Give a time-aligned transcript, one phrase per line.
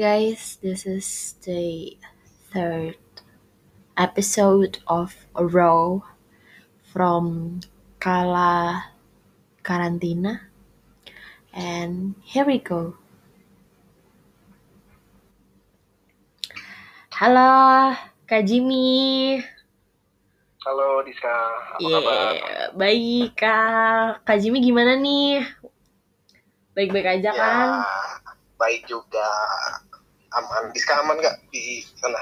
[0.00, 1.92] Guys, this is the
[2.48, 2.96] third
[4.00, 6.00] episode of Raw
[6.88, 7.60] from
[8.00, 8.80] Kala
[9.60, 10.48] Karantina.
[11.52, 12.96] And here we go.
[17.12, 17.92] Halo,
[18.24, 19.44] Kak Jimmy.
[20.64, 22.32] Halo Diska, apa Iya, kabar?
[22.72, 24.24] baik Kak.
[24.24, 25.44] Kak Jimmy gimana nih?
[26.72, 27.68] Baik-baik aja Ya, kan?
[28.56, 29.28] baik juga.
[30.30, 30.70] Aman.
[30.70, 32.20] Diska aman nggak di sana?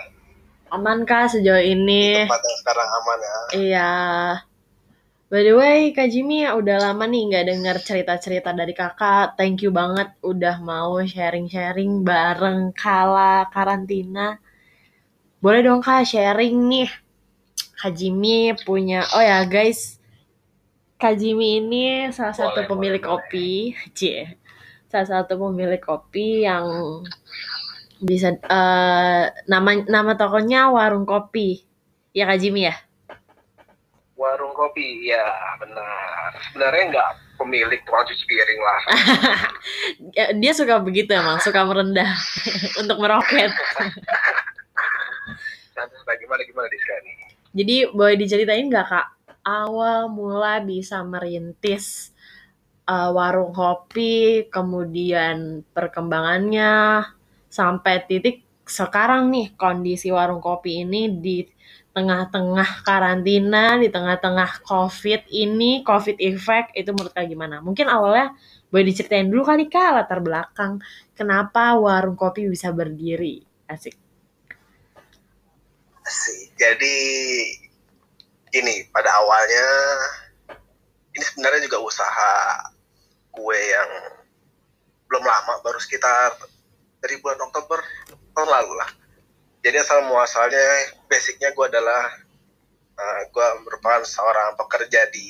[0.72, 2.24] Aman Kak sejauh Di ini?
[2.24, 3.36] tempat yang sekarang aman ya?
[3.56, 3.92] Iya.
[5.28, 9.36] By the way, Kak Jimmy udah lama nih nggak dengar cerita-cerita dari kakak.
[9.36, 14.40] Thank you banget udah mau sharing-sharing bareng kala karantina.
[15.44, 16.88] Boleh dong Kak sharing nih.
[17.78, 20.00] Kak Jimmy punya, oh ya guys,
[20.98, 23.48] Kak Jimmy ini salah satu Boleh, pemilik boleh, kopi,
[23.94, 24.34] Cie.
[24.90, 26.66] Salah satu pemilik kopi yang
[27.98, 31.62] bisa eh, nama nama tokonya warung kopi.
[32.14, 32.74] Ya Kak Jimmy ya?
[34.18, 35.22] Warung kopi, ya
[35.62, 36.34] benar.
[36.50, 38.80] Sebenarnya nggak pemilik tukang cuci piring lah.
[40.42, 42.10] Dia suka begitu emang, suka merendah
[42.82, 43.54] untuk meroket.
[45.78, 47.16] Nah, gimana gimana Diska nih?
[47.54, 49.06] Jadi boleh diceritain nggak kak
[49.46, 52.10] awal mula bisa merintis
[52.88, 57.04] uh, warung kopi, kemudian perkembangannya
[57.48, 61.40] sampai titik sekarang nih kondisi warung kopi ini di
[61.96, 67.58] tengah-tengah karantina, di tengah-tengah COVID ini, COVID effect itu menurut kak gimana?
[67.64, 68.36] Mungkin awalnya
[68.68, 70.78] boleh diceritain dulu kali kak latar belakang
[71.16, 73.96] kenapa warung kopi bisa berdiri, asik.
[76.08, 76.96] Sih, jadi
[78.52, 79.68] gini, pada awalnya
[81.12, 82.32] ini sebenarnya juga usaha
[83.32, 83.90] kue yang
[85.08, 86.36] belum lama, baru sekitar
[86.98, 87.78] dari bulan Oktober
[88.34, 88.90] tahun lalu lah.
[89.62, 92.14] Jadi asal muasalnya, basicnya gue adalah
[92.94, 95.28] uh, gue merupakan seorang pekerja di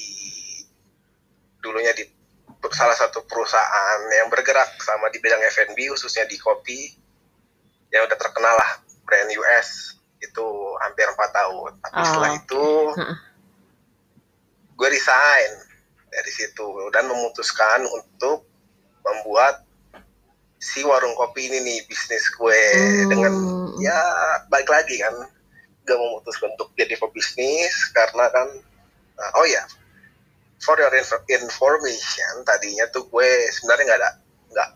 [1.58, 2.04] dulunya di
[2.68, 6.90] salah satu perusahaan yang bergerak sama di bidang F&B khususnya di kopi
[7.94, 10.46] yang udah terkenal lah brand US itu
[10.82, 11.72] hampir empat tahun.
[11.80, 12.04] Tapi Oh.
[12.04, 12.66] setelah itu
[14.78, 15.50] gue resign
[16.08, 18.46] dari situ dan memutuskan untuk
[19.02, 19.67] membuat
[20.58, 23.08] si warung kopi ini nih bisnis gue Hmm.
[23.08, 23.32] dengan
[23.78, 23.94] ya
[24.46, 25.14] baik lagi kan
[25.82, 28.48] gak memutuskan untuk jadi pebisnis karena kan
[29.16, 29.62] uh, oh ya
[30.58, 34.10] for your inf- information tadinya tuh gue sebenarnya nggak ada
[34.48, 34.68] nggak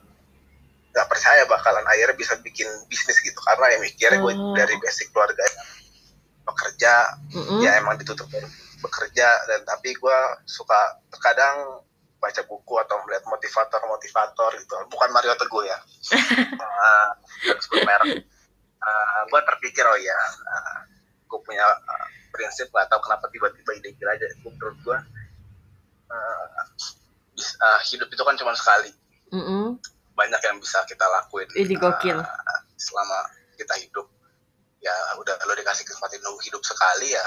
[0.88, 4.54] nggak percaya bakalan akhirnya bisa bikin bisnis gitu karena ya mikirnya gue Oh.
[4.54, 5.43] dari basic keluarga
[6.43, 6.93] pekerja
[7.31, 7.60] Mm-mm.
[7.60, 8.26] ya emang ditutup
[8.78, 10.78] bekerja dan tapi gue suka
[11.09, 11.82] terkadang
[12.22, 14.74] baca buku atau melihat motivator-motivator gitu.
[14.86, 15.78] Bukan Mario Teguh ya.
[16.62, 17.10] Uh,
[17.86, 18.26] merek.
[19.30, 20.18] Gue terpikir oh ya
[21.22, 24.26] gue punya uh, prinsip gak tahu kenapa tiba-tiba ide gila aja.
[24.42, 24.98] Gua- menurut gue
[26.10, 26.46] uh,
[27.32, 28.90] bis- uh, hidup itu kan cuma sekali.
[29.32, 29.78] Mm-mm.
[30.12, 32.20] banyak yang bisa kita lakuin Ini gokil.
[32.20, 33.18] uh, selama
[33.56, 34.04] kita hidup.
[34.82, 37.26] Ya udah lo dikasih kesempatan hidup sekali ya.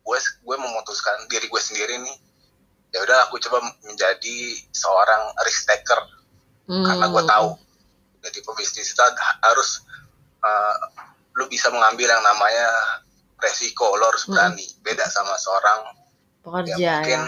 [0.00, 2.16] Gue gue memutuskan diri gue sendiri nih
[2.94, 4.36] ya udah aku coba menjadi
[4.70, 5.98] seorang risk taker
[6.64, 6.80] Hmm.
[6.80, 7.48] karena gue tahu
[8.22, 9.02] jadi pebisnis itu
[9.42, 9.84] harus
[10.40, 10.76] uh,
[11.34, 12.64] lu bisa mengambil yang namanya
[13.36, 14.32] resiko lo harus Mm.
[14.32, 15.92] berani beda sama seorang
[16.40, 17.20] pekerja ya mungkin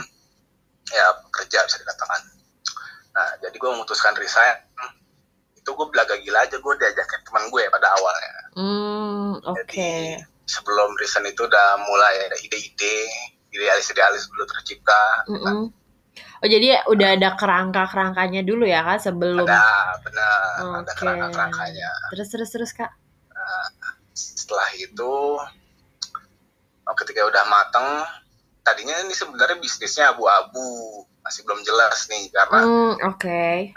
[0.89, 0.97] ya.
[0.97, 2.21] ya pekerja bisa dikatakan
[3.13, 4.57] nah jadi gue memutuskan resign
[5.55, 9.53] itu gue belaga gila aja gue diajakin teman gue pada awalnya Hmm, oke.
[9.69, 10.17] jadi
[10.47, 13.05] sebelum resign itu udah mulai ada ide-ide
[13.57, 15.73] idealis-idealis dulu tercipta Mm-mm.
[16.37, 19.45] Oh jadi udah ada kerangka-kerangkanya dulu ya kak sebelum.
[19.45, 19.65] ada
[20.01, 20.31] benar
[20.61, 20.93] ada Oke.
[20.95, 22.93] kerangka-kerangkanya Terus terus terus kak.
[24.13, 25.13] setelah itu
[26.83, 27.89] oh, ketika udah mateng
[28.63, 30.65] tadinya ini sebenarnya bisnisnya abu-abu
[31.21, 33.73] masih belum jelas nih karena Hmm, oke.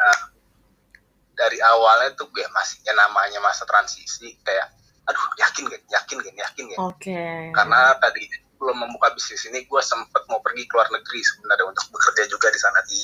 [1.33, 4.67] dari awalnya tuh gue masih ya namanya masa transisi kayak
[5.03, 7.23] aduh yakin gak yakin gak yakin gak Oke.
[7.49, 8.23] karena tadi
[8.59, 12.51] belum membuka bisnis ini gue sempet mau pergi ke luar negeri sebenarnya untuk bekerja juga
[12.51, 13.01] di sana di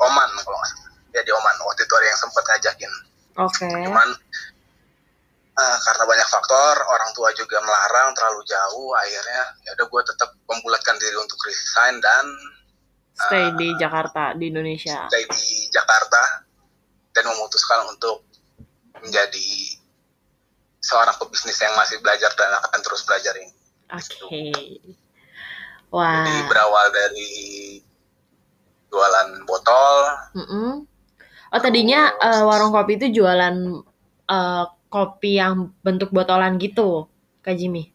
[0.00, 2.92] Oman kalau nggak salah ya di Oman waktu itu ada yang sempet ngajakin
[3.44, 3.68] Oke.
[3.68, 4.08] cuman
[5.60, 10.30] eh, karena banyak faktor orang tua juga melarang terlalu jauh akhirnya ya udah gue tetap
[10.48, 12.26] membulatkan diri untuk resign dan
[13.14, 15.06] Stay di Jakarta di Indonesia.
[15.06, 16.42] stay di Jakarta
[17.14, 18.26] dan memutuskan untuk
[18.98, 19.78] menjadi
[20.82, 23.54] seorang pebisnis yang masih belajar dan akan terus belajar ini.
[23.92, 24.44] Oke.
[25.92, 26.24] Wah.
[26.24, 27.30] Jadi berawal dari
[28.94, 29.94] jualan botol,
[30.38, 30.86] Mm-mm.
[31.54, 33.82] Oh tadinya eh, warung kopi itu jualan
[34.30, 37.10] uh, kopi yang bentuk botolan gitu,
[37.42, 37.90] Kak Jimmy?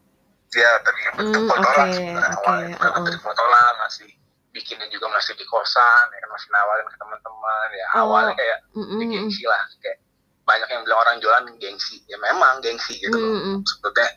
[0.52, 2.04] Ya, tadi bentuk Hmm, botolan oke,
[2.40, 2.76] awalnya.
[2.76, 3.04] Bukan uh-uh.
[3.04, 4.10] bentuk botolan, masih
[4.52, 7.68] bikinnya juga masih di kosan, ya kan masih nawarin ke teman-teman.
[7.72, 9.00] Ya Oh, awalnya kayak ya Mm-mm.
[9.08, 9.98] gengsi lah, kayak
[10.44, 12.04] banyak yang bilang orang jualan gengsi.
[12.12, 13.32] Ya memang gengsi gitu loh.
[13.40, 13.56] Mm-mm.
[13.64, 14.10] Sebetulnya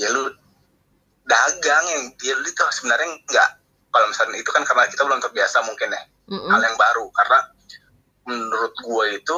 [0.00, 0.32] ya lu
[1.30, 3.48] dagang yang dia itu sebenarnya enggak
[3.94, 6.02] kalau misalnya itu kan karena kita belum terbiasa mungkin ya.
[6.30, 6.46] Mm-mm.
[6.46, 7.10] hal yang baru.
[7.10, 7.38] Karena
[8.30, 9.36] menurut gue itu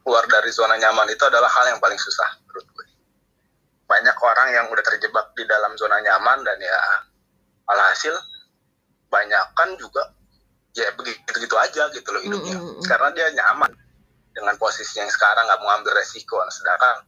[0.00, 2.86] keluar dari zona nyaman itu adalah hal yang paling susah menurut gue.
[3.86, 6.80] Banyak orang yang udah terjebak di dalam zona nyaman dan ya
[7.68, 8.14] alhasil
[9.12, 10.16] banyak kan juga
[10.76, 12.56] ya begitu gitu aja gitu loh hidupnya.
[12.56, 12.84] Mm, mm, mm.
[12.88, 13.70] karena dia nyaman
[14.32, 16.40] dengan posisi yang sekarang nggak mau ambil resiko.
[16.48, 17.04] Sedangkan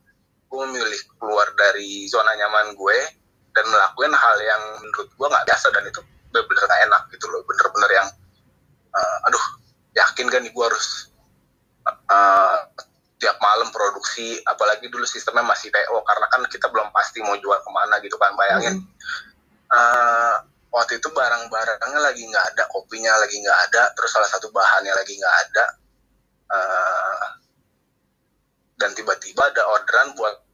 [0.49, 2.99] gue memilih keluar dari zona nyaman gue
[3.59, 5.99] dan melakukan hal yang menurut gue nggak biasa dan itu
[6.31, 7.43] bener-bener gak enak gitu loh.
[7.43, 8.09] Bener-bener yang
[8.95, 9.45] eh, aduh
[9.99, 11.11] yakin kan nih gue harus
[11.91, 12.59] eh,
[13.19, 17.59] tiap malam produksi apalagi dulu sistemnya masih TO karena kan kita belum pasti mau jual
[17.59, 18.79] ke mana gitu kan bayangin.
[18.79, 19.75] Mm-mm.
[19.75, 20.35] eh,
[20.71, 25.19] waktu itu barang-barangnya lagi nggak ada kopinya lagi nggak ada terus salah satu bahannya lagi
[25.19, 25.67] nggak ada.
[26.49, 27.27] Eh,
[28.79, 30.48] dan tiba-tiba ada orderan buat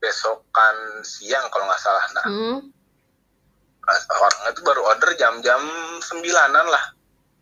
[0.00, 2.04] besokan siang kalau nggak salah.
[2.12, 2.58] Nah Mm.
[4.10, 5.60] orang itu baru order jam-jam
[6.00, 6.84] sembilanan lah.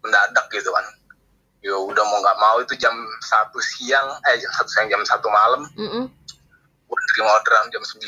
[0.01, 0.87] Mendadak gitu kan.
[1.59, 5.27] Ya udah mau nggak mau itu jam satu siang eh jam satu siang jam satu
[5.29, 5.67] malam.
[5.75, 6.05] Mm-mm.
[6.89, 8.01] gue terima orderan jam 9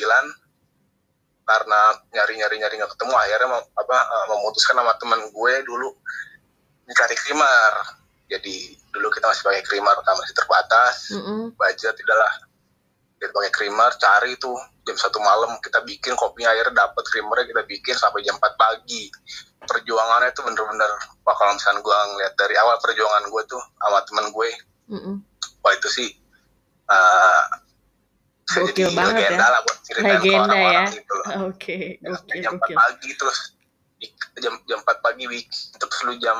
[1.44, 1.81] karena
[2.11, 5.93] nyari-nyari nyari nggak ketemu akhirnya mem- apa eh, memutuskan sama teman gue dulu
[6.88, 7.73] mencari krimer
[8.25, 8.56] jadi
[8.88, 11.12] dulu kita masih pakai krimer kan masih terbatas.
[11.12, 11.52] Mm-mm.
[11.61, 12.32] budget tidaklah
[13.20, 17.62] kita pakai krimer cari tuh jam satu malam kita bikin kopinya akhirnya dapat krimernya kita
[17.64, 19.12] bikin sampai jam 4 pagi
[19.61, 20.88] perjuangannya itu bener-bener
[21.20, 24.50] wah kalau misalnya gue ngeliat dari awal perjuangan gue tuh sama teman gue
[24.88, 25.14] Mm-mm.
[25.61, 26.08] wah itu sih
[28.43, 29.49] bisa Gokil jadi banget legenda ya.
[29.49, 30.84] lah buat ceritain ke Legenda orang-orang ya.
[30.90, 31.26] gitu loh.
[31.46, 32.76] Oke, Ya, gokil, jam 4 gokil.
[32.76, 33.38] pagi terus
[34.37, 36.38] jam jam 4 pagi week terus lu jam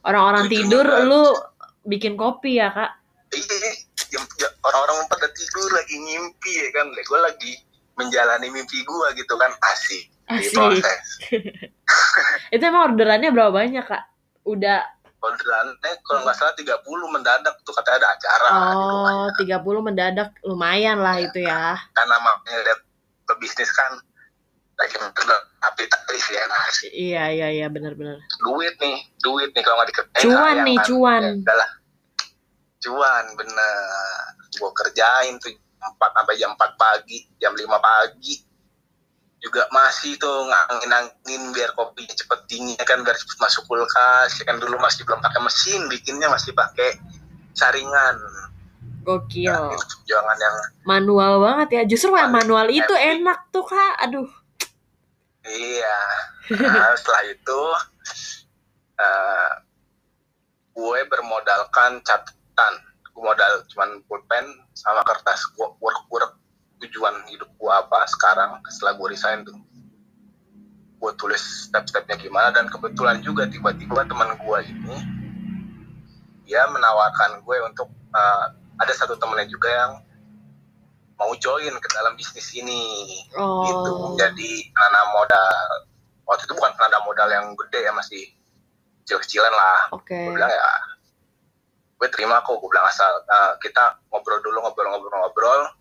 [0.00, 1.34] Orang-orang tidur, lu
[1.82, 2.90] bikin kopi ya, Kak?
[3.32, 3.70] iya
[4.10, 4.22] jam,
[4.62, 7.52] orang-orang pada tidur lagi ngimpi ya kan gue lagi
[7.96, 10.54] menjalani mimpi gue gitu kan asik di Asik.
[10.54, 11.00] proses
[12.54, 14.02] Itu emang orderannya berapa banyak, Kak?
[14.42, 14.82] Udah,
[15.22, 16.82] orderannya kalau nggak salah 30
[17.14, 19.26] mendadak tuh katanya ada acara di rumahnya
[19.62, 20.28] oh, 30 mendadak.
[20.46, 21.78] Lumayan lah itu ya.
[21.94, 22.80] karena namanya lihat
[23.26, 23.98] pebisnis kan
[24.76, 24.92] lagi
[25.56, 28.20] tapi tapi ya nah, sih Iya, iya, iya, benar-benar.
[28.44, 30.86] duit nih duit nih kalau nggak dikerjain Cuan nih, kan.
[30.86, 31.22] cuan.
[31.42, 31.66] ya,
[32.86, 38.34] cuan bener gue kerjain tuh 4 sampai jam 4 pagi jam 5 pagi
[39.42, 44.44] juga masih tuh ngangin-ngangin biar kopinya cepet dingin ya kan biar cepet masuk kulkas ya
[44.46, 46.98] kan dulu masih belum pakai mesin bikinnya masih pakai
[47.52, 48.16] saringan
[49.06, 49.46] Gokil.
[49.46, 51.82] nah, itu perjuangan yang Manual banget ya.
[51.86, 53.22] Justru yang manual itu epic.
[53.22, 53.94] enak tuh, Kak.
[54.02, 54.26] Aduh.
[55.46, 55.98] Iya.
[56.58, 57.60] Nah, setelah itu
[58.98, 59.50] eh
[60.76, 62.04] gue bermodalkan
[62.56, 62.74] catatan.
[63.12, 66.32] Gue modal cuman pulpen sama kertas gue work work
[66.80, 69.56] tujuan hidup gue apa sekarang setelah gue resign tuh.
[70.96, 74.96] Gue tulis step-stepnya gimana dan kebetulan juga tiba-tiba teman gue ini
[76.46, 79.92] dia menawarkan gue untuk eh, ada satu temennya juga yang
[81.16, 82.84] mau join ke dalam bisnis ini
[83.32, 83.40] gitu
[83.88, 84.12] Oh.
[84.12, 85.56] menjadi penanam modal
[86.28, 88.20] waktu itu bukan penanam modal yang gede ya masih
[89.02, 90.12] kecil-kecilan lah Oke.
[90.12, 90.68] gue bilang ya
[91.96, 95.72] gue terima kok gue bilang asal eh, kita ngobrol dulu ngobrol-ngobrol-ngobrol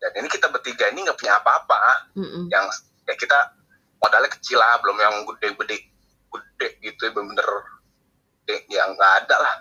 [0.00, 2.08] dan ini kita bertiga ini nggak punya apa-apa.
[2.16, 2.48] Mm-mm.
[2.48, 2.64] yang
[3.04, 3.52] ya kita
[4.00, 5.76] modalnya kecil lah belum yang gede-gede
[6.30, 9.54] gede gitu ya gede, yang nggak ada lah.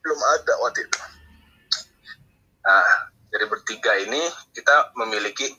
[0.00, 0.98] Belum ada waktu itu.
[2.64, 2.86] Nah
[3.28, 4.22] dari bertiga ini
[4.56, 5.52] kita memiliki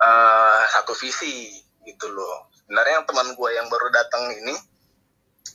[0.00, 2.48] eh, satu visi gitu loh.
[2.64, 4.56] Sebenarnya yang teman gue yang baru datang ini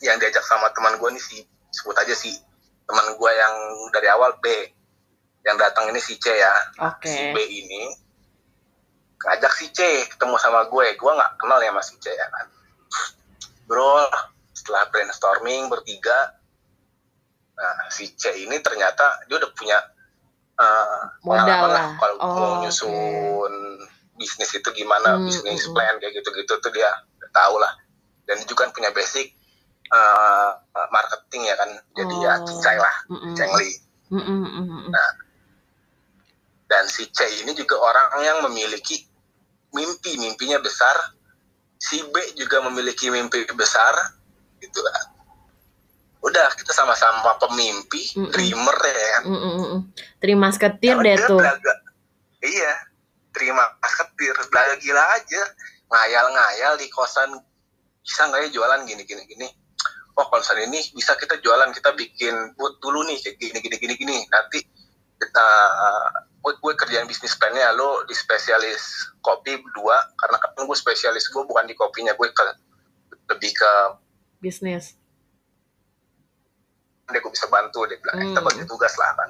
[0.06, 2.34] yang diajak sama teman gue nih si sebut aja si
[2.86, 3.56] teman gue yang
[3.94, 4.46] dari awal B
[5.46, 6.54] yang datang ini si C ya
[6.90, 7.08] Oke.
[7.08, 7.84] si B ini
[9.20, 12.46] ngajak si C ketemu sama gue gue nggak kenal ya sama si C ya kan
[13.70, 14.10] bro
[14.56, 16.36] setelah brainstorming bertiga
[17.60, 19.78] nah si C ini ternyata dia udah punya
[20.60, 21.88] eh, Modal lah.
[22.00, 23.54] kalau Oh, mau nyusun
[24.20, 25.76] bisnis itu gimana Hmm, bisnis hmm, hmm.
[25.76, 27.72] plan kayak gitu-gitu tuh dia udah tahu lah
[28.28, 29.32] dan juga kan punya basic
[29.90, 30.50] eh,
[30.88, 32.46] marketing ya kan jadi ya Oh.
[32.46, 33.34] cincai lah Mm-mm.
[33.34, 33.70] cengli
[34.10, 34.94] Mm-mm, mm-mm.
[36.66, 39.06] dan si C ini juga orang yang memiliki
[39.72, 40.94] mimpi mimpinya besar
[41.76, 43.94] si B juga memiliki mimpi besar
[44.58, 45.02] gitu lah
[46.20, 48.30] udah kita sama-sama pemimpi Mm-mm.
[48.30, 49.80] dreamer ya kan Mm, mm, mm.
[50.18, 51.40] Terima seketir Ya deh tuh.
[51.40, 51.74] belaga.
[52.40, 52.74] iya
[53.30, 55.42] terima ketir belaga gila aja
[55.88, 57.30] ngayal-ngayal di kosan
[58.00, 59.48] bisa nggak ya jualan gini gini gini
[60.20, 63.76] oh kalau misalnya ini bisa kita jualan kita bikin booth dulu nih kayak gini gini
[63.80, 64.60] gini gini nanti
[65.20, 65.48] kita
[66.40, 71.44] gue, gue kerjaan bisnis plannya lo di spesialis kopi dua karena kan gue spesialis gue
[71.44, 72.44] bukan di kopinya gue ke
[73.30, 73.72] lebih ke
[74.40, 74.96] Bisnis.
[77.10, 78.48] dia gue bisa bantu dia bilang kita Hmm.
[78.48, 79.30] bagi tugas lah kan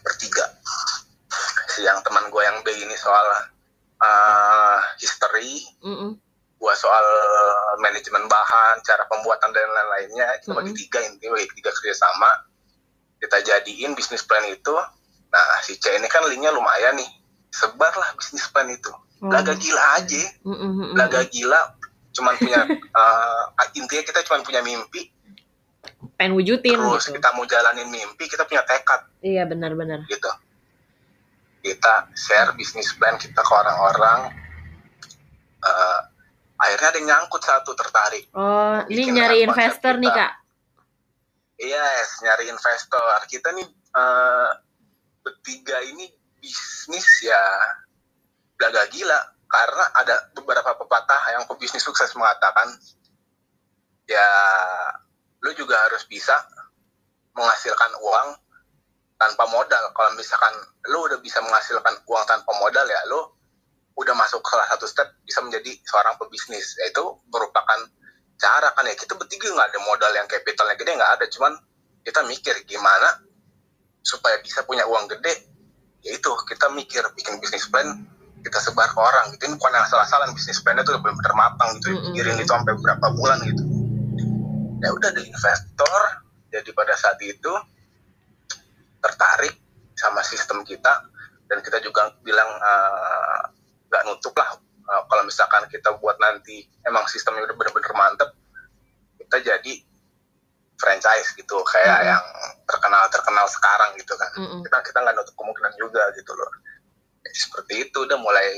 [0.00, 0.46] bertiga
[1.70, 3.26] si yang teman gue yang B ini soal
[4.00, 6.12] uh, history Mm, mm.
[6.60, 7.06] Gue soal
[7.78, 10.80] manajemen bahan cara pembuatan dan lain-lainnya kita bagi Mm-mm.
[10.84, 12.30] tiga intinya bagi tiga kerjasama
[13.16, 14.76] kita jadiin bisnis plan itu
[15.26, 17.08] nah si C ini kan linknya lumayan nih
[17.50, 19.28] sebarlah bisnis plan itu Oh.
[19.28, 20.92] laga gila aja Mm, mm, mm, mm.
[20.96, 21.60] laga gila
[22.10, 22.64] cuman punya
[22.96, 25.12] uh, intinya kita cuman punya mimpi
[26.16, 27.20] Pengen wujudin terus gitu.
[27.20, 30.08] kita mau jalanin mimpi kita punya tekad Iya benar-benar.
[30.08, 30.32] gitu
[31.60, 34.32] kita share bisnis plan kita ke orang-orang
[35.60, 36.00] Eh,
[36.60, 38.28] akhirnya ada yang nyangkut satu tertarik.
[38.36, 40.32] Oh, ini nyari investor nih kak.
[41.56, 43.20] yes nyari investor.
[43.24, 44.50] Kita nih eh,
[45.24, 46.04] bertiga ini
[46.36, 47.42] bisnis ya.
[48.60, 49.16] Belaga gila
[49.48, 52.68] karena ada beberapa pepatah yang pebisnis sukses mengatakan
[54.04, 54.28] ya
[55.40, 56.36] lu juga harus bisa
[57.32, 58.28] menghasilkan uang
[59.16, 59.84] tanpa modal.
[59.96, 60.52] Kalau misalkan
[60.92, 63.39] lu udah bisa menghasilkan uang tanpa modal ya lu
[63.98, 66.78] udah masuk salah satu step bisa menjadi seorang pebisnis.
[66.80, 67.80] Yaitu merupakan
[68.40, 71.24] cara kan ya kita bertiga nggak ada modal yang capitalnya gede nggak ada.
[71.28, 71.52] Cuman
[72.04, 73.20] kita mikir gimana
[74.00, 75.48] supaya bisa punya uang gede.
[76.06, 78.08] Yaitu kita mikir bikin bisnis plan
[78.40, 79.52] kita sebar ke orang gitu.
[79.52, 81.92] Ini bukan yang salah-salah bisnis plannya tuh udah benar-benar matang gitu.
[81.92, 82.04] Mm-mm.
[82.12, 83.62] pikirin itu sampai berapa bulan gitu.
[84.80, 86.00] Ya udah ada investor
[86.48, 87.52] jadi pada saat itu
[89.04, 89.54] tertarik
[89.92, 91.04] sama sistem kita.
[91.50, 93.42] Dan kita juga bilang eh,
[93.90, 98.30] nggak nutup lah eh, kalau misalkan kita buat nanti emang sistemnya udah bener-bener mantep
[99.18, 99.72] kita jadi
[100.80, 102.10] franchise gitu kayak Mm-mm.
[102.16, 102.24] yang
[102.64, 104.62] terkenal terkenal sekarang gitu kan Mm-mm.
[104.64, 106.50] kita kita nggak nutup kemungkinan juga gitu loh
[107.20, 108.48] Jadi seperti itu udah mulai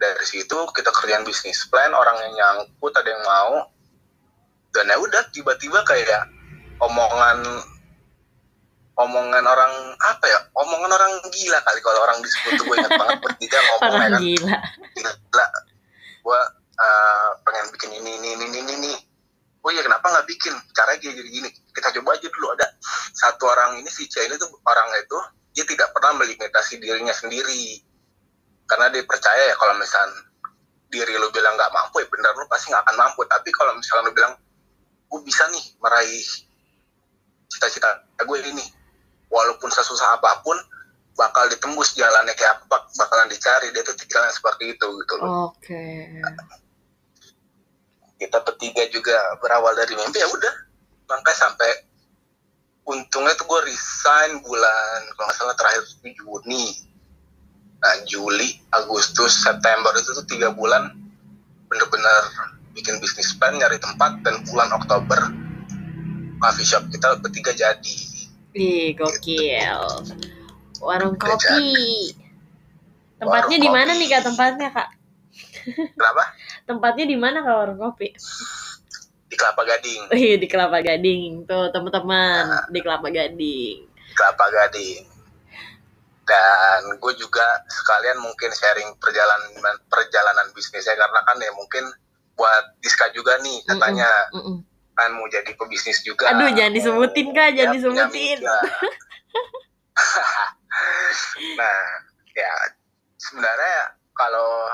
[0.00, 3.54] dari situ kita kerjaan bisnis plan orang yang nyangkut ada yang mau
[4.72, 6.28] dan ya udah tiba-tiba kayak
[6.80, 7.44] omongan
[8.96, 13.18] omongan orang apa ya omongan orang gila kali kalau orang disebut tuh gue ingat banget.
[13.20, 14.20] Bertiga ngomong ya Orang kan?
[14.24, 14.56] gila.
[14.96, 15.46] gila.
[16.24, 16.40] Gue
[16.80, 18.92] uh, pengen bikin ini ini ini ini ini.
[19.66, 20.54] Oh iya kenapa nggak bikin?
[20.72, 21.48] Caranya gini gini gini.
[21.76, 22.46] Kita coba aja dulu.
[22.56, 22.66] Ada
[23.12, 25.18] satu orang ini si C ini tuh orang itu
[25.52, 27.82] dia tidak pernah melimitasi dirinya sendiri.
[28.64, 30.08] Karena dia percaya ya kalau misal
[30.88, 33.20] diri lu bilang nggak mampu ya benar lu pasti nggak akan mampu.
[33.28, 34.32] Tapi kalau misalnya lu bilang
[35.06, 36.24] gue bisa nih meraih
[37.46, 37.88] cita-cita
[38.26, 38.75] gue ini
[39.30, 40.56] walaupun sesusah apa pun
[41.16, 45.52] bakal ditembus jalannya kayak apa bakalan dicari dia tuh jalan seperti itu gitu loh.
[45.52, 45.84] Oke.
[48.16, 50.54] kita bertiga juga berawal dari mimpi ya udah.
[51.04, 51.70] Makanya sampai
[52.88, 56.64] untungnya tuh gue resign bulan kalau nggak salah terakhir Juni.
[57.76, 60.96] Nah Juli Agustus September itu tuh tiga bulan
[61.68, 62.24] bener-bener
[62.72, 65.20] bikin bisnis plan nyari tempat dan bulan Oktober
[66.40, 67.96] coffee shop kita bertiga jadi
[68.56, 69.80] Ih, gokil.
[70.80, 71.68] Warung kopi.
[73.16, 74.88] Tempatnya di mana nih kak tempatnya kak?
[75.96, 76.24] kenapa
[76.64, 78.16] Tempatnya di mana kak warung kopi?
[79.26, 81.44] di Kelapa Gading Wih, di Kelapa Gading.
[81.44, 83.76] Tuh teman-teman di Kelapa Gading.
[84.14, 85.16] Kelapa Gading
[86.26, 89.54] dan gue juga sekalian mungkin sharing perjalanan
[89.86, 91.86] perjalanan bisnisnya karena kan ya mungkin
[92.34, 94.66] buat Diska juga nih katanya Mm-mm.
[94.96, 96.32] Kan mau jadi pebisnis juga.
[96.32, 98.38] Aduh, jangan disebutin, Kak, jangan Ya, disebutin.
[101.56, 101.78] nah
[102.36, 102.52] ya
[103.16, 104.68] sebenarnya kalau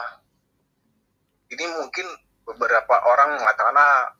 [1.50, 2.06] ini mungkin
[2.42, 4.14] beberapa orang mengatakan ah,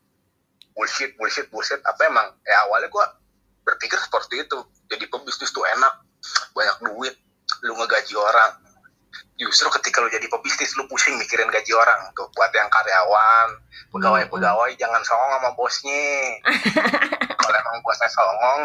[0.75, 1.79] bullshit bullshit bullshit.
[1.87, 2.35] Apa emang?
[2.47, 3.07] Ya awalnya gua
[3.63, 4.59] berpikir seperti itu.
[4.91, 6.03] Jadi pebisnis tuh enak
[6.55, 7.15] banyak duit
[7.63, 8.53] lu ngegaji orang
[9.37, 12.29] justru ketika lu jadi pebisnis lu pusing mikirin gaji orang tuh.
[12.37, 13.49] Buat yang karyawan
[13.93, 16.41] pegawai-pegawai jangan songong sama bosnya.
[17.41, 18.61] Kalau emang bosnya songong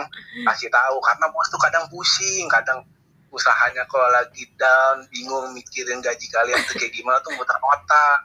[0.48, 0.98] kasih tahu.
[1.04, 2.80] Karena bos tuh kadang pusing kadang
[3.27, 8.20] usahanya kalau lagi down bingung mikirin gaji kalian tuh kayak gimana tuh muter otak.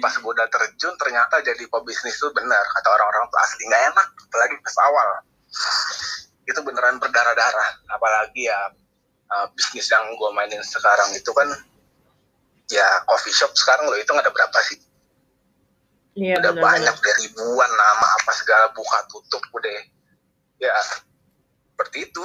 [0.00, 2.64] Pas gue udah terjun ternyata jadi pebisnis tuh benar.
[2.72, 5.08] Kata orang-orang tuh asli nggak enak apalagi pas awal.
[6.48, 7.70] Itu beneran berdarah-darah.
[7.92, 8.58] Apalagi ya
[9.32, 11.48] uh, bisnis yang gue mainin sekarang itu kan
[12.68, 14.78] ya coffee shop sekarang lo itu ada berapa sih.
[16.12, 16.92] Iya udah benar-benar.
[16.92, 19.72] banyak udah ribuan nama apa segala buka tutup udah.
[20.60, 22.24] Ya seperti itu.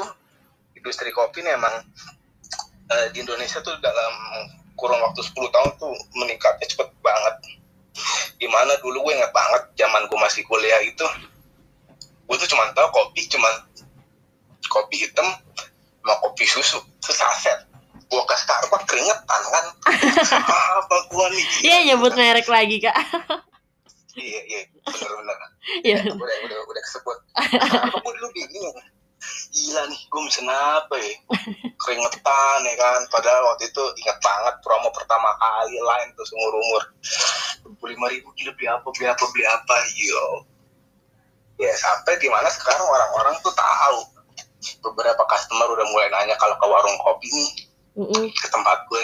[0.78, 1.74] Industri kopi ini emang
[2.94, 4.14] eh, di Indonesia tuh dalam
[4.78, 7.36] kurun waktu 10 tahun tuh meningkatnya cepet banget.
[8.38, 11.08] Gimana dulu gue inget banget zaman gue masih kuliah itu
[12.28, 13.54] gue tuh cuma tahu kopi cuman
[14.68, 15.28] kopi hitam
[16.08, 17.68] sama kopi susu sesaset
[18.08, 19.66] gue ke Starbucks keringetan kan?
[20.80, 21.46] Apa gue nih?
[21.68, 22.96] Iya nyebut merek lagi kak.
[24.16, 24.62] iya iya.
[24.88, 25.36] Bener-bener.
[25.84, 25.98] Iya.
[26.16, 27.18] udah udah udah kesebut.
[28.00, 28.72] Aku dulu bingung.
[29.52, 31.12] Gila nih gue mesen apa ya?
[31.76, 33.04] Keringetan ya kan?
[33.12, 36.84] Padahal waktu itu ingat banget promo pertama kali lain tuh seumur umur.
[37.68, 40.28] Dua lima ribu gila beli apa beli apa beli apa yo.
[41.60, 44.16] Ya sampai di mana sekarang orang-orang tuh tahu
[44.82, 47.50] beberapa customer udah mulai nanya kalau ke warung kopi nih
[47.98, 48.24] Mm-mm.
[48.34, 49.04] ke tempat gue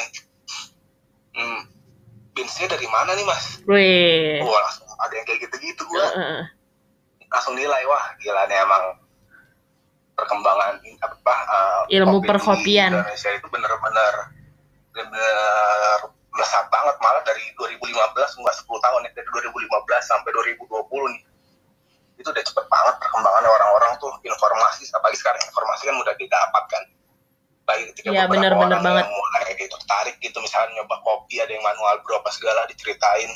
[1.37, 1.59] hmm,
[2.33, 4.41] beansnya dari mana nih mas Wih.
[4.41, 6.41] wah langsung ada yang kayak gitu-gitu gue Heeh.
[7.29, 8.83] langsung nilai wah gila nih emang
[10.13, 12.93] perkembangan apa uh, Ilmu kopi perkopian.
[12.93, 14.13] Indonesia itu bener-bener
[14.93, 15.33] bener
[16.33, 19.73] melesat banget malah dari 2015 enggak 10 tahun ya dari 2015
[20.05, 21.23] sampai 2020 nih
[22.17, 26.83] itu udah cepet banget perkembangannya orang-orang tuh informasi apalagi sekarang informasi kan mudah didapatkan.
[27.63, 29.05] Baik ketika Iya, beberapa bener-bener orang banget.
[29.07, 33.31] yang mulai gitu tertarik gitu misalnya nyoba kopi ada yang manual brew apa segala diceritain.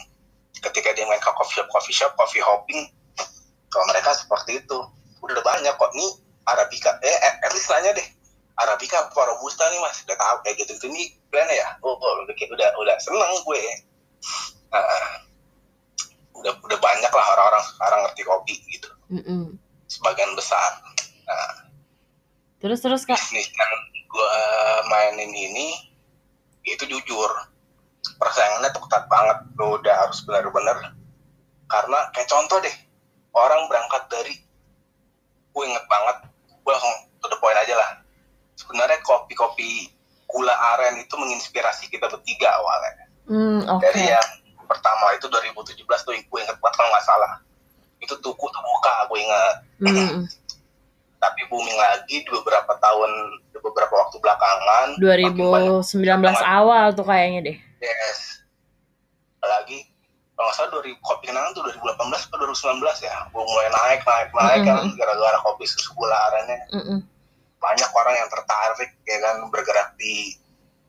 [0.57, 2.91] Ketika dia main ke coffee shop coffee shop coffee hopping
[3.72, 4.79] kalau mereka seperti itu.
[5.24, 5.91] Udah banyak kok.
[5.96, 6.12] Nih
[6.48, 8.07] Arabica eh at at least nanya deh.
[8.57, 10.01] Arabica apa Robusta nih mas?
[10.03, 11.67] Udah tahu kayak gitu gitu nih brandnya ya?
[11.86, 13.62] Oh, oh udah udah udah seneng gue.
[14.74, 14.84] Nah,
[16.41, 19.58] udah udah banyak lah orang-orang sekarang ngerti kopi gitu Mm-mm.
[19.89, 20.72] sebagian besar
[21.27, 21.67] nah
[22.58, 23.13] Terus terus kak.
[23.22, 23.74] bisnis yang
[24.10, 24.34] gue
[24.89, 25.77] mainin ini
[26.66, 27.31] itu jujur
[28.18, 30.98] persaingannya tuh ketat banget lo udah harus benar-benar
[31.70, 32.75] karena kayak contoh deh
[33.38, 34.33] orang berangkat dari
[35.53, 36.18] gue inget banget
[36.50, 37.92] gue langsung to the point aja lah
[38.57, 39.94] sebenarnya kopi-kopi
[40.25, 43.83] gula aren itu menginspirasi kita bertiga awalnya Hmm oke.
[43.83, 44.27] dari yang
[44.68, 47.32] pertama itu 2017 tuh gue inget banget kalau nggak salah
[47.98, 50.22] itu tuku tuh buka gue inget Mm-mm.
[51.24, 53.10] tapi booming lagi di beberapa tahun
[53.50, 56.06] di beberapa waktu belakangan makin banyak 2019
[56.46, 57.58] awal tuh kayaknya deh.
[57.80, 58.46] yes
[59.38, 59.88] apalagi
[60.32, 64.30] kalau nggak salah dari kopi kenangan tuh 2018 atau 2019 ya gue mulai naik naik
[64.32, 64.94] naik kan Mhm.
[64.94, 67.00] gara-gara kopi susu gula arennya Mm-mm.
[67.58, 70.38] banyak orang yang tertarik ya kan bergerak di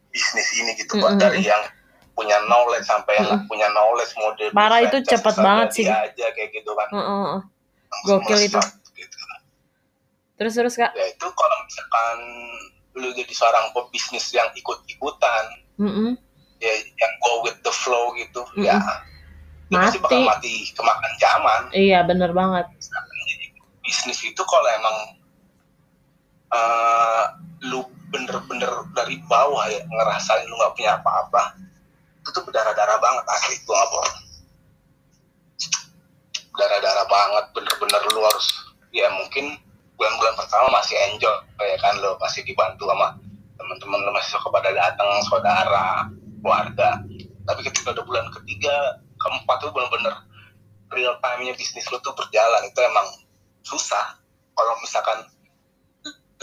[0.08, 1.02] bisnis ini gitu Mhm.
[1.02, 1.12] Pak.
[1.18, 1.62] dari yang
[2.18, 5.86] punya knowledge sampai yang nggak punya knowledge mode Parah, itu cepet banget sih.
[5.86, 7.30] aja kayak gitu kan heeh.
[7.88, 8.58] Langsung Gokil itu.
[8.92, 9.16] gitu.
[10.34, 10.90] Terus terus kak.
[10.92, 12.16] ya itu kalau misalkan
[12.94, 15.44] lu jadi seorang pebisnis yang ikut-ikutan
[15.78, 16.18] Mm-mm.
[16.58, 18.66] ya yang go with the flow gitu Mm-mm.
[18.66, 18.82] ya
[19.70, 20.26] lu pasti bakal Mati.
[20.26, 22.66] mati kemakan zaman Iya bener banget.
[23.80, 24.96] bisnis itu kalau emang
[26.50, 27.24] eh,
[27.64, 31.54] lu bener-bener dari bawah ya ngerasain lu nggak punya apa-apa
[32.28, 33.56] itu tuh berdarah-darah banget asli.
[33.64, 34.16] Gua nggak bohong.
[36.52, 38.48] Berdarah-darah banget bener-bener lu harus
[38.92, 39.56] ya mungkin
[39.96, 43.16] bulan-bulan pertama masih enjoy ya kan lu masih dibantu sama
[43.56, 46.12] teman-teman lu masih suka pada datang saudara
[46.44, 47.00] keluarga.
[47.48, 50.12] Tapi ketika udah bulan ketiga keempat tuh bener-bener
[50.92, 52.68] real time-nya bisnis lu tuh berjalan.
[52.68, 53.08] Itu emang
[53.64, 54.20] susah.
[54.52, 55.24] Kalau misalkan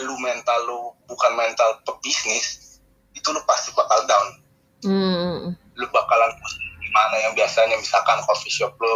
[0.01, 2.81] lu mental lu bukan mental pebisnis
[3.15, 4.27] itu lu pasti bakal down.
[4.83, 5.64] Hmm.
[5.75, 6.31] Lu bakalan
[6.79, 8.95] gimana yang biasanya misalkan coffee shop lu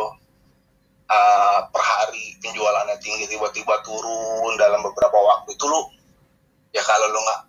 [1.09, 5.81] uh, per hari penjualannya tinggi tiba-tiba turun dalam beberapa waktu itu lu
[6.71, 7.39] ya kalau lu nggak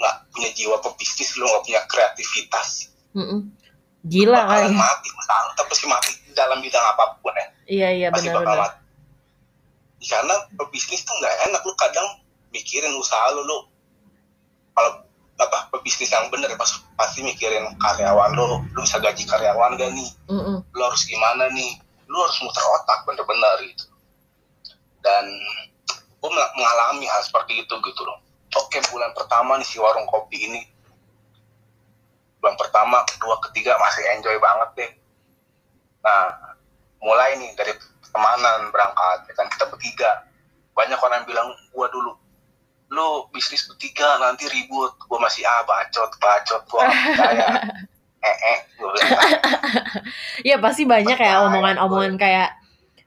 [0.00, 3.50] nggak punya jiwa pebisnis lu nggak punya kreativitas Mm-mm.
[4.08, 4.80] Gila bakalan kali.
[4.80, 5.08] mati
[5.60, 8.72] tapi sih mati dalam bidang apa pun ya Iya iya pasti bakal benar-benar.
[8.72, 12.08] mati karena pebisnis tuh nggak enak lu kadang
[12.50, 13.58] mikirin usaha lu lu
[14.72, 15.04] kalau
[15.70, 20.10] pebisnis yang bener pas pasti mikirin karyawan lu lu bisa gaji karyawan gak nih?
[20.28, 20.58] Mm-mm.
[20.62, 21.78] lu harus gimana nih?
[22.10, 23.86] Lu harus muter otak bener-bener gitu.
[25.00, 25.24] Dan
[26.20, 28.18] gue mengalami hal seperti itu gitu loh.
[28.58, 30.62] Oke bulan pertama nih si warung kopi ini.
[32.42, 34.90] Bulan pertama kedua ketiga masih enjoy banget deh.
[36.02, 36.34] Nah
[37.00, 39.46] mulai nih dari pertemanan berangkat ya kan?
[39.48, 40.26] Kita bertiga.
[40.74, 42.18] Banyak orang yang bilang gua dulu
[42.90, 47.46] lu bisnis bertiga nanti ribut gua masih ah bacot bacot gua nggak percaya
[48.28, 49.20] eh eh gua bilang
[50.42, 52.50] Iya pasti banyak ya omongan-omongan kayak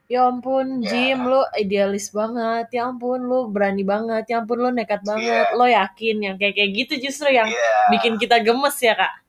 [0.04, 0.92] Ya ampun, Ya.
[0.92, 2.68] Jim, lu idealis banget.
[2.76, 4.28] Ya ampun, lu berani banget.
[4.28, 5.48] Ya ampun, lu nekat banget.
[5.48, 5.56] Iya.
[5.56, 7.88] Lo yakin yang kayak kayak gitu justru yang Iya.
[7.88, 9.24] bikin kita gemes ya, Kak?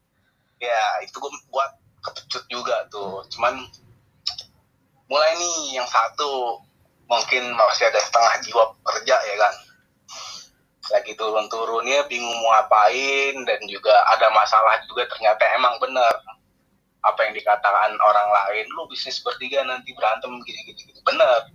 [0.60, 1.68] ya itu gue buat
[2.02, 3.60] kepecut juga tuh cuman
[5.06, 6.58] mulai nih yang satu
[7.06, 9.54] mungkin masih ada setengah jiwa kerja ya kan
[10.94, 16.14] lagi turun-turunnya bingung mau ngapain dan juga ada masalah juga ternyata emang bener.
[17.06, 21.50] Apa yang dikatakan orang lain lu bisnis bertiga nanti berantem gini-gini bener.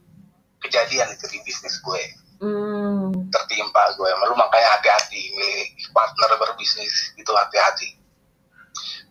[0.60, 2.02] Kejadian itu di bisnis gue.
[2.40, 3.12] Hmm.
[3.28, 4.08] tertimpa gue.
[4.16, 8.00] Lu makanya hati-hati milih partner berbisnis itu hati-hati.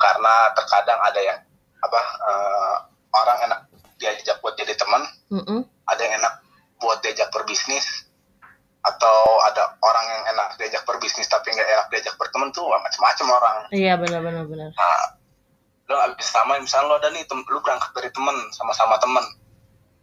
[0.02, 1.38] Karena terkadang ada yang
[1.80, 2.78] apa eh,
[3.14, 3.60] orang enak
[4.00, 5.60] diajak buat jadi teman Mm-mm.
[5.88, 6.34] ada yang enak
[6.80, 8.09] buat diajak berbisnis
[8.80, 13.58] atau ada orang yang enak diajak berbisnis tapi nggak enak diajak berteman tuh macam-macam orang.
[13.76, 14.70] Iya benar-benar benar.
[14.72, 15.00] nah
[15.90, 19.26] lo bisa sama misalnya lo ada nih tem- lu berangkat dari temen sama-sama temen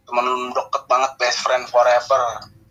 [0.03, 2.21] temen lu deket banget best friend forever.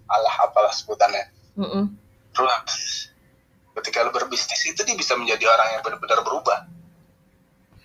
[0.07, 1.27] Alah apalah sebutannya.
[1.57, 1.88] Mm-mm.
[2.37, 3.09] terus
[3.81, 6.69] ketika lu berbisnis itu dia bisa menjadi orang yang benar-benar berubah.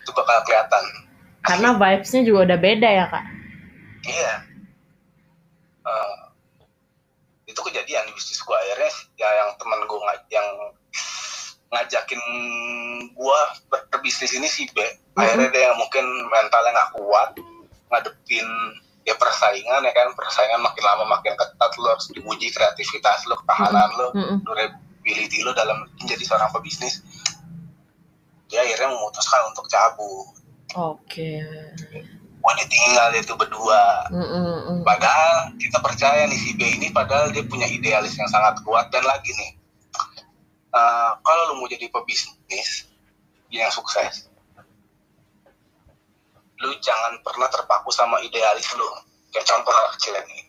[0.04, 0.84] Itu bakal kelihatan.
[1.42, 3.26] Karena vibes-nya juga udah beda ya kak.
[4.06, 4.34] iya.
[5.82, 6.21] Eh,
[7.62, 8.58] itu kejadian di bisnis gua.
[8.58, 10.48] Akhirnya ya yang teman gua nga- yang
[11.70, 12.22] ngajakin
[13.14, 14.82] gua ber- berbisnis ini si B
[15.14, 17.30] akhirnya dia mungkin mentalnya nggak kuat
[17.88, 18.48] ngadepin
[19.06, 20.10] ya persaingan ya kan?
[20.12, 24.38] Persaingan makin lama makin ketat lo harus diuji kreativitas lo ketahanan lo Mm-mm.
[24.42, 27.06] durability lo dalam menjadi seorang pebisnis.
[28.50, 30.28] Dia akhirnya memutuskan untuk cabut.
[30.76, 31.40] Oke.
[32.42, 34.10] Mau ditinggal itu berdua.
[34.10, 34.78] Mm-mm, mm-mm.
[34.82, 38.90] padahal kita percaya nih si B ini padahal dia punya idealis yang sangat kuat.
[38.90, 39.52] Dan lagi nih
[40.74, 42.90] eh, kalau lu mau jadi pebisnis
[43.54, 44.32] yang sukses
[46.62, 48.86] lu jangan pernah terpaku sama idealis lu.
[49.34, 50.46] Kayak contoh kecil ini.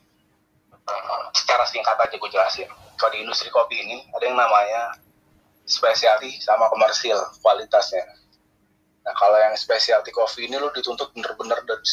[0.72, 2.68] Eh, secara singkat aja gue jelasin.
[3.00, 5.00] Kalau di industri kopi ini ada yang namanya
[5.64, 8.04] specialty sama komersil kualitasnya
[9.02, 11.86] nah kalau yang specialty coffee ini lu dituntut bener-bener dari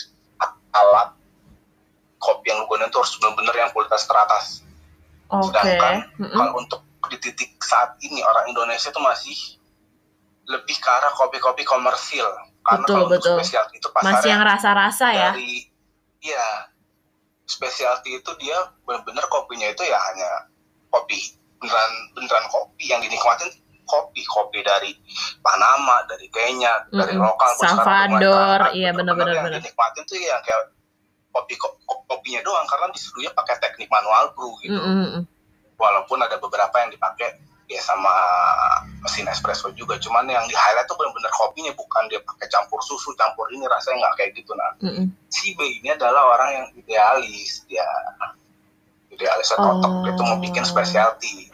[0.78, 1.10] alat
[2.22, 4.62] kopi yang lu gunain tuh harus bener-bener yang kualitas teratas
[5.34, 5.50] Oke.
[5.50, 6.38] sedangkan Mm-mm.
[6.38, 9.58] kalau untuk di titik saat ini orang Indonesia tuh masih
[10.50, 12.26] lebih ke arah kopi-kopi komersil
[12.66, 13.36] karena Betul, kalau untuk betul.
[13.42, 15.30] specialty itu pasarnya Masih yang rasa-rasa ya.
[15.34, 15.66] dari
[16.22, 16.46] iya
[17.50, 20.30] specialty itu dia bener-bener kopinya itu ya hanya
[20.94, 21.18] kopi
[21.58, 23.50] beneran beneran kopi yang dinikmatin
[23.90, 24.94] kopi kopi dari
[25.42, 27.26] Panama dari Kenya dari Mm-mm.
[27.26, 30.70] lokal Salvador, iya, Bener-bener bener-bener, yang dinikmatin tuh ya kayak
[31.30, 35.26] kopi ko- ko- kopinya doang karena disuruhnya pakai teknik manual brew gitu mm-mm.
[35.76, 37.34] walaupun ada beberapa yang dipakai
[37.66, 38.10] ya sama
[39.00, 43.14] mesin espresso juga cuman yang di highlight tuh bener-bener kopinya bukan dia pakai campur susu
[43.14, 45.06] campur ini rasanya nggak kayak gitu nah Mm-mm.
[45.30, 47.86] si B ini adalah orang yang idealis dia
[49.50, 50.06] totok Oh.
[50.08, 51.52] gitu mau bikin specialty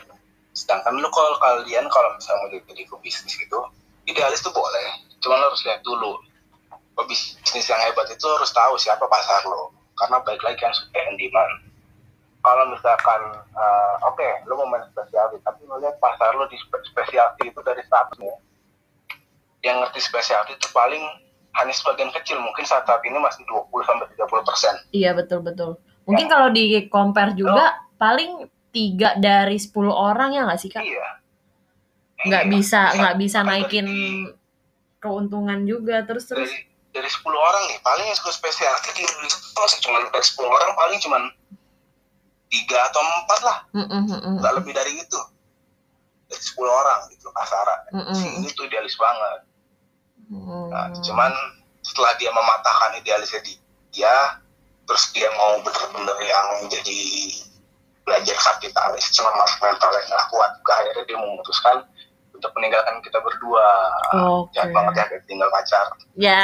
[0.55, 3.59] sedangkan lu kalau kalian kalau misalnya mau jadi pebisnis gitu
[4.07, 4.87] idealis tuh boleh.
[5.19, 6.21] Cuman lu harus lihat dulu.
[6.95, 9.73] Pebisnis yang hebat itu harus tahu siapa pasar lo.
[9.99, 11.53] Karena baik lagi kan supply and demand.
[12.45, 16.85] Kalau misalkan eh, oke lu mau main specialty tapi lu lihat pasar lo di spe-
[16.85, 18.37] specialty itu dari statusnya
[19.65, 21.01] yang ngerti specialty itu paling
[21.57, 22.37] hanya sebagian kecil.
[22.37, 24.73] Mungkin saat saat ini masih 20 sampai 30 persen.
[24.93, 25.81] Iya betul betul.
[26.05, 30.83] Mungkin kalau di compare juga paling tiga dari 10 orang ya nggak sih kak?
[30.83, 31.07] iya.
[32.21, 32.51] Nggak Iya.
[32.51, 34.27] bisa nggak bisa naikin dari,
[34.99, 36.03] keuntungan juga.
[36.03, 36.51] Terus terus.
[36.51, 40.43] dari dari 10 orang nih paling yang suka specialty di Indonesia masih cuma dari 10
[40.45, 41.17] orang paling cuma
[42.47, 43.57] tiga atau empat lah.
[43.73, 45.19] Mm-mm, mm-mm, nggak lebih dari itu.
[46.25, 47.27] Dari 10 orang gitu
[48.13, 49.39] si ini tuh idealis banget.
[50.25, 50.67] Mm.
[50.67, 51.31] Nah, cuman
[51.79, 53.61] setelah dia mematahkan idealisnya di-
[53.91, 54.41] dia,
[54.83, 56.99] terus dia mau bener-bener yang jadi
[58.05, 61.77] belajar kapitalis, cuma mas mentalnya nggak kuat, ke akhirnya dia memutuskan
[62.31, 63.67] untuk meninggalkan kita berdua.
[64.13, 64.53] Oke.
[64.53, 65.85] Jahat banget ya, tinggal pacar.
[66.13, 66.41] Ya.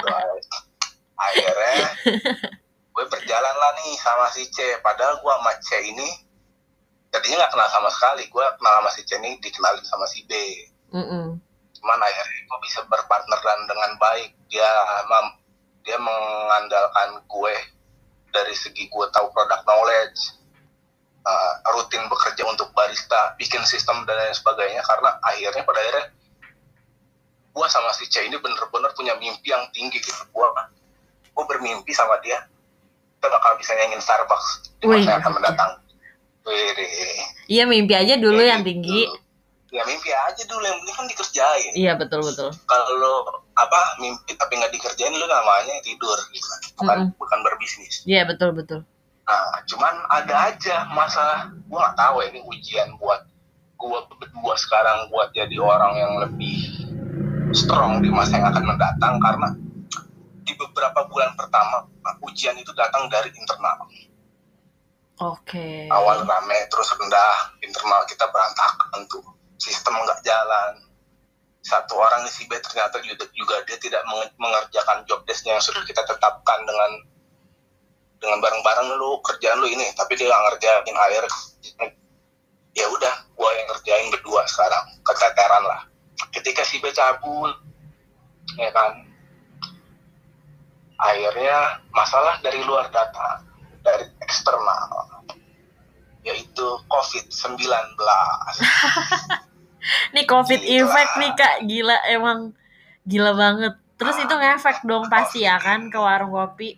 [0.00, 0.46] Terus,
[1.26, 1.74] akhirnya
[2.96, 6.08] gue berjalan lah nih sama si C, padahal gue sama C ini
[7.10, 10.32] tadinya nggak kenal sama sekali, gue kenal sama si C ini dikenalin sama si B
[10.94, 11.36] Mm-mm.
[11.76, 14.70] cuman akhirnya gue bisa berpartner dan dengan baik dia
[15.82, 17.54] dia mengandalkan gue
[18.36, 20.20] dari segi gue tahu product knowledge
[21.24, 26.04] uh, rutin bekerja untuk barista bikin sistem dan lain sebagainya karena akhirnya pada akhirnya
[27.56, 30.46] gue sama si C ini bener-bener punya mimpi yang tinggi gitu gue
[31.32, 32.44] gue bermimpi sama dia
[33.16, 35.00] kita bakal bisa nyanyiin Starbucks di Wih.
[35.00, 35.70] masa yang akan mendatang
[36.44, 36.70] Wih,
[37.48, 38.70] Iya mimpi aja dulu Kayak yang gitu.
[38.70, 39.00] tinggi.
[39.72, 42.50] ya mimpi aja dulu yang penting kan dikerjain Iya betul betul.
[42.68, 46.60] kalau apa mimpi tapi nggak dikerjain lo namanya tidur gitu kan.
[46.76, 47.18] bukan Mm-mm.
[47.20, 48.80] bukan berbisnis Iya betul betul.
[49.26, 53.24] nah cuman ada aja masalah gua nggak tahu ya ini ujian buat
[53.80, 56.58] gua berdua sekarang buat jadi orang yang lebih
[57.56, 59.48] strong di masa yang akan mendatang karena
[60.46, 61.88] di beberapa bulan pertama
[62.22, 63.82] ujian itu datang dari internal
[65.16, 65.88] Oke.
[65.88, 69.24] awal rame terus rendah internal kita berantakan tuh
[69.56, 70.76] sistem nggak jalan
[71.66, 75.64] satu orang di si B ternyata juga, juga dia tidak menge- mengerjakan job desknya yang
[75.66, 76.90] sudah kita tetapkan dengan
[78.22, 81.24] dengan bareng-bareng lu kerjaan lu ini tapi dia nggak ngerjain akhir
[82.78, 85.80] ya udah gua yang ngerjain berdua sekarang keteteran lah.
[86.30, 87.50] Ketika si B cabut
[88.54, 89.02] ya kan
[91.02, 93.42] akhirnya masalah dari luar datang
[93.82, 95.18] dari eksternal
[96.22, 97.66] yaitu COVID-19
[100.12, 100.76] Nih COVID Gila.
[100.82, 102.38] effect nih kak, gila emang
[103.02, 103.74] gila banget.
[103.96, 106.76] Terus itu ngefek dong pasti ya kan ke warung kopi.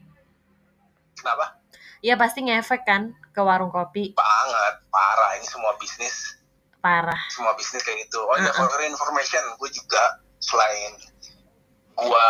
[1.14, 1.59] kenapa?
[1.99, 4.14] Iya pasti ngefek kan ke warung kopi.
[4.14, 6.38] banget parah ini semua bisnis
[6.79, 7.18] Parah.
[7.31, 8.55] semua bisnis kayak gitu oh ya Uh-uh.
[8.55, 10.94] for your information gue juga selain
[11.92, 12.27] gue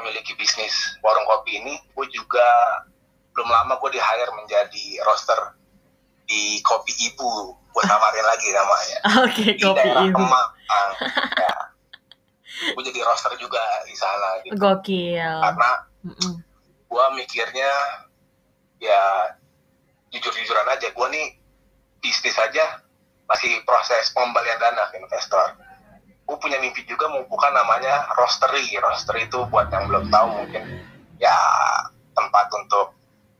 [0.00, 2.48] memiliki bisnis warung kopi ini gue juga
[3.32, 5.56] belum lama gue di hire menjadi roaster
[6.28, 10.20] di kopi ibu gue samarin lagi namanya Oke, di kopi daerah ibu.
[10.20, 10.48] Kemang
[11.40, 11.54] ya.
[12.74, 15.16] gue jadi roaster juga di sana gitu Gokil.
[15.40, 15.70] karena
[16.88, 17.70] gue mikirnya
[18.82, 19.02] ya
[20.12, 21.26] jujur-jujuran aja gue nih
[22.02, 22.82] bisnis aja
[23.28, 25.54] masih proses pengembalian dana ke investor
[26.28, 30.84] gue punya mimpi juga mau buka namanya roastery roastery itu buat yang belum tahu mungkin
[31.16, 31.32] ya
[32.12, 32.97] tempat untuk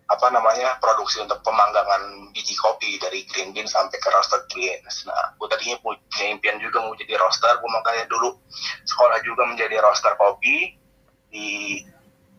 [0.09, 5.05] apa namanya produksi untuk pemanggangan biji kopi dari green bean sampai ke roasted beans.
[5.05, 7.61] Nah, gue tadinya punya impian juga mau jadi roaster.
[7.61, 8.33] Gue makanya dulu
[8.89, 10.81] sekolah juga menjadi roaster kopi
[11.29, 11.85] di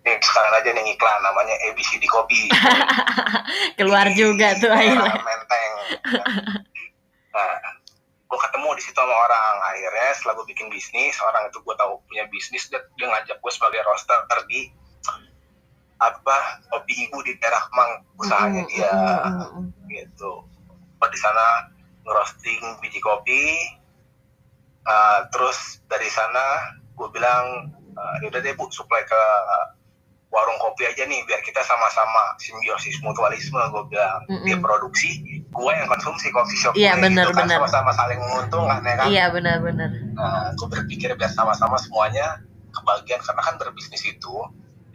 [0.01, 2.49] nih sekarang aja nih iklan namanya ABCD Kopi.
[3.77, 5.13] Keluar Di juga tuh akhirnya.
[5.21, 5.73] Menteng.
[7.29, 7.51] Nah,
[8.25, 9.55] gue ketemu di situ sama orang.
[9.69, 13.51] Akhirnya setelah gue bikin bisnis, orang itu gue tahu punya bisnis, dia, dia ngajak gue
[13.53, 14.17] sebagai roaster
[14.49, 14.73] di
[15.99, 16.38] apa
[16.71, 18.91] kopi ibu di daerah Kemang usahanya dia
[19.91, 20.47] gitu.
[20.99, 21.45] Di sana
[22.03, 23.43] ngerosting biji kopi.
[24.89, 29.21] Uh, terus dari sana gue bilang uh, yaudah deh bu supply ke
[30.29, 34.45] warung kopi aja nih biar kita sama-sama simbiosis mutualisme gue bilang Mm-mm.
[34.45, 37.57] dia produksi gue yang konsumsi coffee shop Iya, gue, benar, gitu kan, benar.
[37.65, 39.89] sama-sama saling menguntungkan ya kan Iya benar-benar.
[40.13, 42.41] nah, gue berpikir biar sama-sama semuanya
[42.73, 44.33] kebagian karena kan berbisnis itu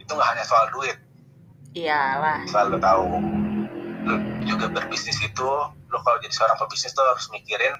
[0.05, 0.97] itu nggak hanya soal duit.
[1.73, 2.45] Iyalah.
[2.47, 3.05] selalu tahu.
[4.05, 4.15] Lu
[4.45, 5.49] juga berbisnis itu
[5.89, 7.73] lu kalau jadi seorang pebisnis tuh harus mikirin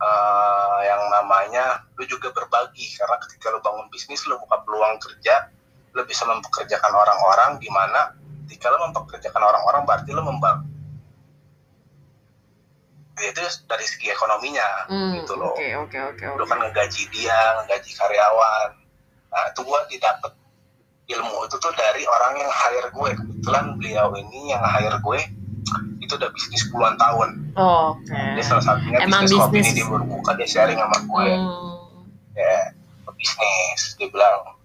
[0.00, 2.96] eh, yang namanya lu juga berbagi.
[2.96, 5.52] Karena ketika lu bangun bisnis lu buka peluang kerja
[5.92, 8.16] lu bisa mempekerjakan orang-orang di mana
[8.48, 10.72] ketika lu mempekerjakan orang-orang berarti lu membangun.
[13.22, 14.88] Itu dari segi ekonominya.
[14.88, 15.52] Hmm, gitu loh.
[15.52, 16.48] Oke oke oke lu oke.
[16.48, 18.70] kan ngegaji dia ngegaji karyawan.
[19.30, 20.41] Nah itu gua didapat
[21.10, 23.10] ilmu itu tuh dari orang yang hire gue.
[23.18, 25.20] Kebetulan beliau ini yang hire gue
[26.02, 27.28] itu udah bisnis puluhan tahun.
[27.54, 28.18] Oh, Oke.
[28.34, 29.76] dia salah satunya Emang bisnis kopi ini bisnis.
[29.78, 31.26] dia baru buka dia sharing sama gue.
[31.30, 31.72] Hmm.
[32.34, 32.58] ya
[33.14, 33.80] bisnis.
[33.98, 34.58] Dia bilang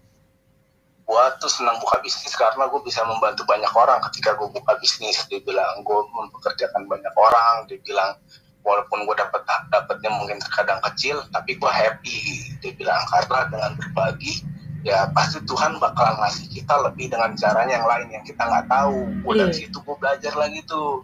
[1.07, 5.23] gue tuh senang buka bisnis karena gue bisa membantu banyak orang ketika gue buka bisnis.
[5.29, 7.69] Dia bilang gue mempekerjakan banyak orang.
[7.69, 8.17] Dia bilang
[8.65, 12.17] walaupun gue dapat dapatnya mungkin terkadang kecil tapi gue happy.
[12.65, 14.41] Dia bilang karena dengan berbagi
[14.87, 19.03] ya pasti Tuhan bakalan ngasih kita lebih dengan caranya yang lain yang kita nggak tahu.
[19.19, 19.59] Gue dari Iya.
[19.67, 21.03] situ gue belajar lagi tuh.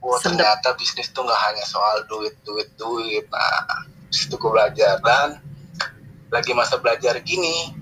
[0.00, 0.40] Oh Sedep.
[0.40, 3.28] ternyata bisnis tuh nggak hanya soal duit duit duit.
[3.28, 4.96] Nah di situ gue belajar.
[4.98, 5.36] Dan
[6.32, 7.76] lagi masa belajar gini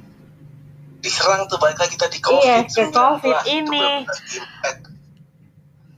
[0.98, 4.02] diserang tuh balik lagi tadi Iya, COVID ke COVID ini.
[4.02, 4.82] impact.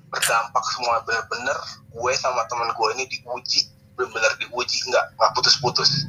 [0.07, 1.57] Berdampak semua bener-bener
[1.89, 3.61] gue sama temen gue ini diuji.
[3.95, 4.77] Bener-bener diuji.
[4.87, 6.05] Nggak nggak putus-putus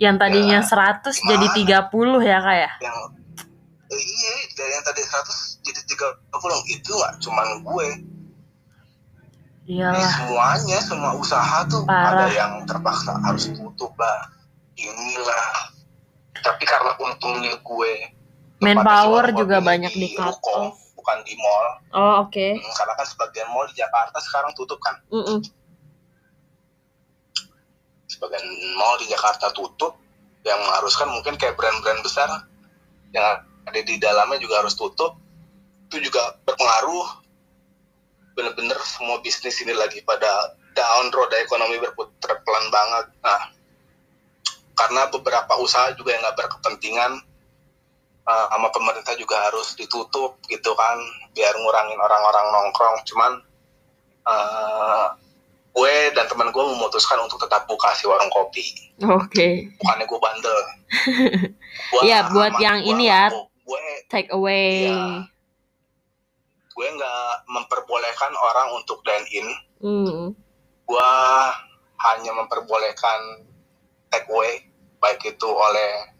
[0.00, 1.88] Yang tadinya Ya, 100 jadi gimana?
[1.92, 2.70] 30 ya kak ya?
[2.80, 2.96] yang
[3.86, 7.86] eh, iya dari yang tadi 100 jadi 30 itu nggak cuman gue
[9.62, 10.10] Ini Iyalah.
[10.10, 12.16] semuanya semua usaha tuh Parah.
[12.16, 14.18] ada yang terpaksa harus tutup lah
[14.74, 15.46] inilah
[16.34, 17.92] tapi karena untungnya gue
[18.58, 20.76] Manpower juga banyak ini di cut off.
[20.92, 22.46] bukan di mall Oh oke.
[22.52, 25.38] Hmm, karena kan sebagian mall di Jakarta sekarang tutup kan Mm-mm.
[28.20, 28.44] Sebagian
[28.76, 29.96] mall di Jakarta tutup
[30.44, 32.28] yang mengharuskan mungkin kayak brand-brand besar
[33.16, 35.16] yang ada di dalamnya juga harus tutup.
[35.88, 37.24] Itu juga berpengaruh.
[38.36, 43.06] Bener-bener semua bisnis ini lagi pada down roda ekonomi berputar pelan banget.
[43.24, 43.40] Nah
[44.76, 47.24] karena beberapa usaha juga yang nggak berkepentingan
[48.28, 51.00] eh, sama pemerintah juga harus ditutup gitu kan
[51.32, 52.96] biar ngurangin orang-orang nongkrong.
[53.08, 53.32] Cuman
[54.28, 55.06] eh,
[55.70, 58.64] gue dan teman gue memutuskan untuk tetap buka si warung kopi
[59.00, 59.70] Oke.
[59.78, 60.58] bukannya gue bandel
[62.02, 63.80] Iya, buat yang gua ini ya, gue
[64.10, 64.90] take away.
[64.90, 65.30] Iya.
[66.70, 69.46] gue nggak memperbolehkan orang untuk dine in
[69.80, 70.36] Hmm.
[70.84, 71.12] gue
[71.98, 73.20] hanya memperbolehkan
[74.08, 76.12] take away baik itu oleh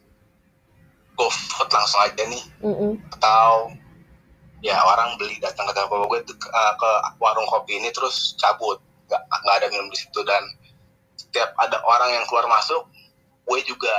[1.12, 2.96] GoFood langsung aja nih Mm-mm.
[3.12, 3.68] atau
[4.60, 9.56] ya orang beli datang ke toko gue ke warung kopi ini terus cabut nggak nggak
[9.58, 10.20] ada minum di situ.
[10.22, 10.42] Dan
[11.18, 12.86] setiap ada orang yang keluar masuk
[13.50, 13.96] gue juga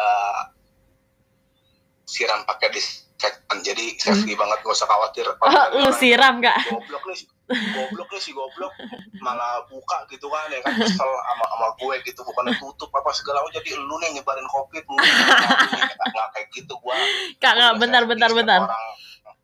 [2.07, 3.59] siram pakai disinfektan.
[3.59, 5.27] Jadi safety banget gak usah khawatir.
[5.27, 6.55] Oh, lu orang siram gak?
[6.71, 8.71] goblok nih goblok nih si goblok.
[9.19, 12.19] Malah buka gitu kan ya kan kesel sama sama gue gitu.
[12.23, 16.73] Bukan tutup apa segala oh jadi lu nih nyebarin covid lu nggak nggak kayak gitu
[16.79, 16.95] gue
[17.43, 18.95] Kak, kak, Gua bentar, orang.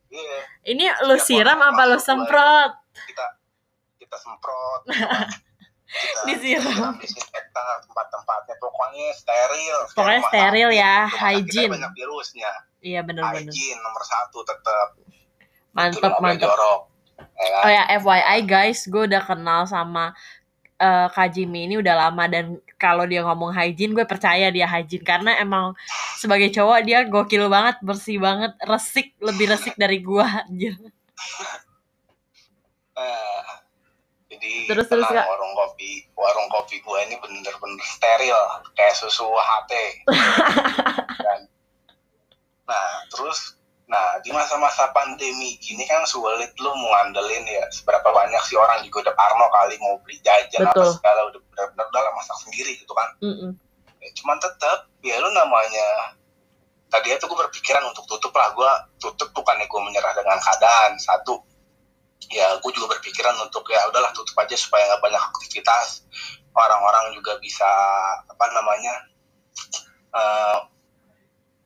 [0.07, 0.39] Iya,
[0.71, 2.71] Ini lu siram apa lu semprot?
[3.11, 3.25] kita
[3.99, 4.81] kita semprot.
[6.27, 6.93] Disiram.
[7.87, 9.77] tempat-tempatnya pokoknya steril.
[9.95, 11.71] Pokoknya steril ya, hygiene.
[11.73, 12.51] banyak virusnya.
[12.83, 13.49] Iya bener-bener.
[13.49, 14.87] Hygiene nomor satu tetap.
[15.73, 16.47] Mantep, Itu boleh mantep.
[16.49, 16.81] jorok.
[17.37, 17.61] Ya kan?
[17.65, 20.13] Oh ya, FYI guys, gue udah kenal sama
[20.77, 22.45] eh, Kak Jimmy ini udah lama dan
[22.77, 25.73] kalau dia ngomong hygiene, gue percaya dia hygiene karena emang
[26.17, 30.21] sebagai cowok dia gokil banget, bersih banget, resik, lebih resik dari gue.
[30.21, 30.77] anjir.
[30.77, 30.93] Jadi
[34.67, 35.25] Terus, terus, Kak.
[35.25, 38.37] warung kopi warung kopi gue ini bener-bener steril
[38.75, 39.71] kayak susu HT.
[41.25, 41.41] Dan,
[42.67, 43.55] nah terus
[43.87, 48.83] nah di masa-masa pandemi gini kan sulit lu mau ngandelin ya seberapa banyak sih orang
[48.83, 50.91] juga udah parno kali mau beli jajan apa Betul.
[50.99, 53.55] segala udah bener-bener udah lah masak sendiri gitu kan Mm-mm.
[54.03, 56.19] ya, cuman tetap ya lu namanya
[56.91, 61.39] tadi itu gue berpikiran untuk tutup lah gue tutup bukannya gue menyerah dengan keadaan satu
[62.27, 66.03] ya gue juga berpikiran untuk ya udahlah tutup aja supaya nggak banyak aktivitas.
[66.57, 67.69] Orang-orang juga bisa
[68.25, 68.93] apa namanya
[70.15, 70.57] eh,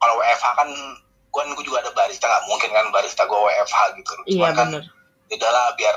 [0.02, 0.70] kalau WFH kan
[1.32, 4.12] gue gue juga ada barista nggak mungkin kan barista gue WFH gitu.
[4.38, 4.68] Iya kan
[5.32, 5.96] ya udahlah biar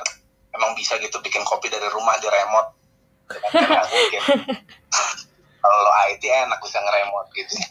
[0.55, 2.71] emang bisa gitu bikin kopi dari rumah di remote.
[3.35, 4.23] Ya kan, kan mungkin.
[5.64, 7.55] Kalau IT enak bisa ngeremot gitu.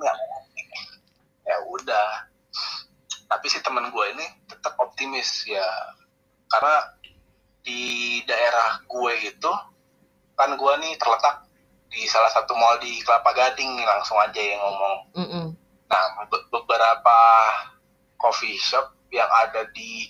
[0.00, 0.16] Nah, kan
[1.44, 2.29] ya udah
[3.30, 5.62] tapi si teman gue ini tetap optimis ya
[6.50, 6.98] karena
[7.62, 7.82] di
[8.26, 9.52] daerah gue itu
[10.34, 11.46] kan gue nih terletak
[11.86, 15.46] di salah satu mall di Kelapa Gading nih langsung aja yang ngomong Mm-mm.
[15.86, 17.18] Nah, be- beberapa
[18.14, 20.06] coffee shop yang ada di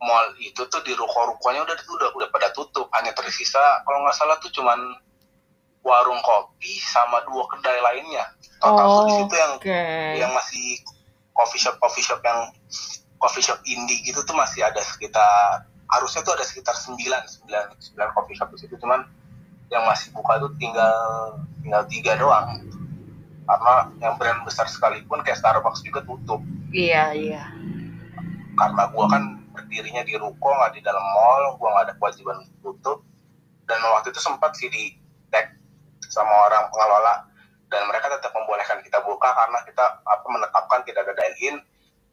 [0.00, 4.40] mall itu tuh di ruko-rukonya udah udah udah pada tutup, hanya tersisa kalau nggak salah
[4.40, 4.80] tuh cuman
[5.84, 8.24] warung kopi sama dua kedai lainnya.
[8.64, 9.82] Total tuh di Oh, situ yang Oke.
[10.16, 10.80] yang masih
[11.40, 12.52] coffee shop coffee shop yang
[13.16, 18.16] coffee shop indie gitu tuh masih ada sekitar harusnya tuh ada sekitar 9 9 9
[18.16, 18.76] coffee shop di situ.
[18.76, 19.08] Cuman
[19.72, 20.94] yang masih buka tuh tinggal
[21.64, 22.60] tinggal tiga doang.
[23.48, 26.38] Karena yang brand besar sekalipun kayak Starbucks juga tutup.
[26.70, 27.44] Iya, iya.
[28.54, 33.02] karena gua kan berdirinya di ruko nggak di dalam mall gua nggak ada kewajiban tutup.
[33.66, 34.94] Dan waktu itu sempat sih di
[35.32, 35.56] tag
[36.06, 37.29] sama orang pengelola
[37.70, 41.56] dan mereka tetap membolehkan kita buka karena kita apa menetapkan tidak ada dine in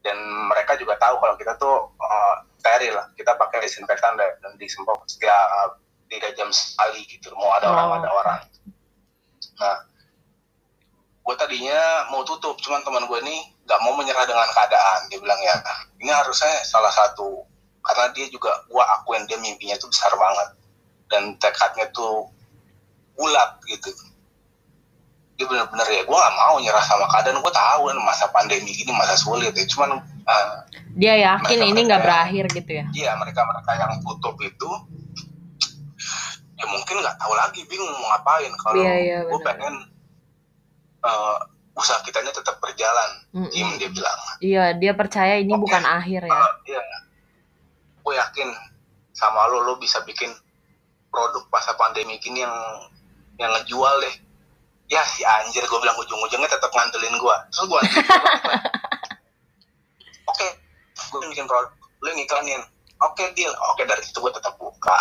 [0.05, 0.15] dan
[0.47, 3.09] mereka juga tahu kalau kita tuh uh, steril lah.
[3.17, 5.69] Kita pakai disinfektan dan, dan disemprot setiap uh,
[6.07, 7.33] tiga jam sekali gitu.
[7.33, 7.97] Mau ada orang Oh.
[7.97, 8.39] ada orang.
[9.57, 9.77] Nah
[11.27, 15.41] gue tadinya mau tutup cuman teman gue nih nggak mau menyerah dengan keadaan dia bilang
[15.43, 15.59] ya
[15.97, 17.43] ini harusnya salah satu.
[17.81, 20.53] Karena dia juga gue akuin dia mimpinya tuh besar banget.
[21.09, 22.29] Dan tekadnya tuh
[23.17, 23.89] bulat gitu
[25.37, 26.01] dia bener-bener ya.
[26.03, 27.39] Gue gak mau nyerah sama keadaan.
[27.39, 29.65] Gue tahu kan masa pandemi gini masa sulit ya.
[29.65, 30.47] Cuman eh,
[30.97, 32.85] Dia yakin Mereka- ini nggak berakhir gitu ya.
[32.91, 34.69] iya mereka mereka yang tutup itu
[36.57, 38.49] ya mungkin nggak tahu lagi bingung mau ngapain.
[38.57, 39.73] Kalau Iya, iya, gue pengen
[40.99, 41.37] eh,
[41.73, 43.09] usaha kitanya tetap berjalan.
[43.31, 43.53] Mm-mm.
[43.53, 44.19] Im dia bilang.
[44.41, 45.61] Iya, dia percaya ini Oke.
[45.63, 46.33] bukan akhir ya.
[46.33, 46.81] Eh, iya.
[48.01, 48.49] Gue yakin
[49.13, 50.33] sama lo lo bisa bikin
[51.07, 52.55] produk masa pandemi gini yang
[53.37, 54.15] yang ngejual deh
[54.87, 57.79] ya si anjir gue bilang ujung-ujungnya tetap ngandelin gue terus gue
[60.31, 60.47] oke
[60.97, 61.71] gue bikin produk
[62.01, 62.61] lo yang iklanin.
[62.97, 63.53] Oke deal.
[63.73, 64.97] Oke dari situ gue tetap buka.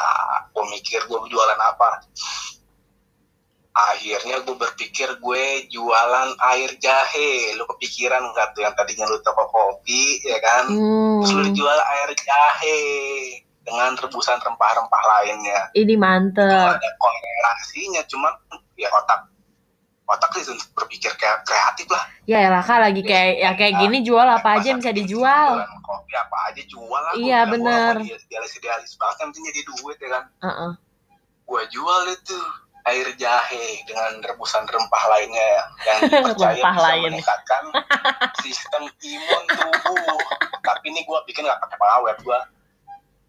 [0.53, 2.05] Gue mikir gue jualan apa.
[3.76, 7.57] Akhirnya gue berpikir gue jualan air jahe.
[7.57, 10.64] Lo kepikiran nggak tuh yang tadinya lo toko kopi ya kan?
[10.68, 11.24] Hmm.
[11.24, 12.80] terus lu jual air jahe
[13.66, 15.61] dengan rebusan rempah-rempah lainnya.
[15.76, 16.76] Ini mantep.
[16.76, 18.32] ada korelasinya cuman
[18.76, 19.36] ya otak
[20.07, 23.99] otak sih untuk berpikir kayak kreatif lah Ya elah kak lagi kayak ya kayak gini
[24.01, 25.63] jual apa aja yang bisa dijual.
[25.79, 28.03] Kopi apa aja jual lah Iya, bener.
[28.03, 30.73] idealis idealis banget yang penting jadi duit ya kan Heeh.
[31.45, 32.39] gue jual itu
[32.85, 35.47] air jahe dengan rebusan rempah lainnya
[35.85, 37.03] yang dipercaya Rempah bisa lain.
[37.09, 37.63] meningkatkan
[38.43, 40.19] sistem imun tubuh.
[40.61, 42.39] Tapi ini gue bikin nggak pakai pengawet, gue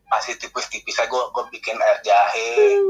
[0.07, 2.81] kasih tipis-tipis aja gue gue bikin air jahe,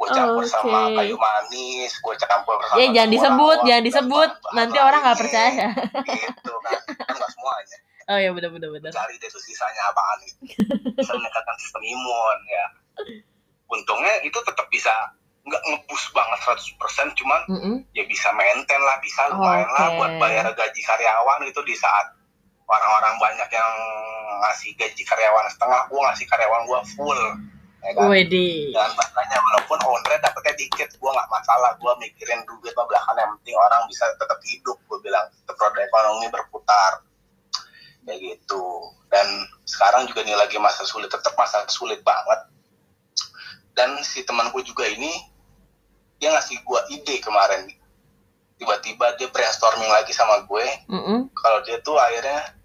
[0.00, 0.96] gue campur sama Oke.
[0.96, 4.30] kayu manis, gue campur sama Ya jangan disebut, jangan disebut.
[4.56, 5.68] Nanti orang nggak percaya.
[6.08, 7.78] Gitu kan, kan nggak semuanya.
[8.08, 8.90] Oh ya benar benar benar.
[8.96, 10.40] Cari deh sisanya apaan gitu.
[10.96, 12.66] Bisa meningkatkan sistem imun ya.
[13.68, 14.90] Untungnya itu tetap bisa
[15.46, 17.76] nggak ngebus banget 100% cuman Mm-mm.
[17.96, 19.96] ya bisa maintain lah bisa lumayan lah Oke.
[19.96, 22.12] buat bayar gaji karyawan itu di saat
[22.68, 23.72] orang-orang banyak yang
[24.44, 27.20] ngasih gaji karyawan setengah gua ngasih karyawan gua full
[27.80, 28.06] ya kan?
[28.12, 28.72] Wede.
[28.76, 33.32] dan makanya walaupun owner dapetnya dikit gua nggak masalah gua mikirin duit mah belakangan yang
[33.40, 35.26] penting orang bisa tetap hidup gua bilang.
[35.32, 36.92] Tetap roda ekonomi berputar.
[38.04, 38.64] Kayak gitu.
[39.10, 39.26] Dan
[39.66, 42.40] sekarang juga nih lagi masa sulit tetap masa sulit banget.
[43.72, 45.10] Dan si temanku juga ini
[46.20, 47.64] dia ngasih gua ide kemarin.
[48.60, 50.66] Tiba-tiba dia brainstorming lagi sama gue.
[50.92, 51.32] Mm-mm.
[51.32, 52.59] kalau dia tuh akhirnya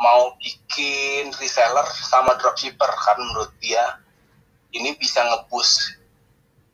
[0.00, 4.00] mau bikin reseller sama dropshipper karena menurut dia
[4.72, 6.00] ini bisa ngebus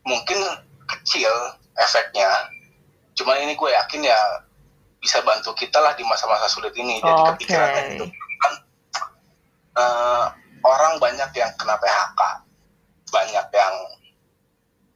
[0.07, 0.39] mungkin
[0.87, 1.29] kecil
[1.75, 2.47] efeknya.
[3.19, 4.19] Cuman ini gue yakin ya
[5.03, 7.03] bisa bantu kita lah di masa-masa sulit ini.
[7.03, 7.29] Jadi Oke.
[7.35, 8.05] kepikiran itu
[8.39, 8.53] kan
[9.75, 10.25] eh,
[10.63, 12.47] orang banyak yang kena PHK
[13.07, 13.75] banyak yang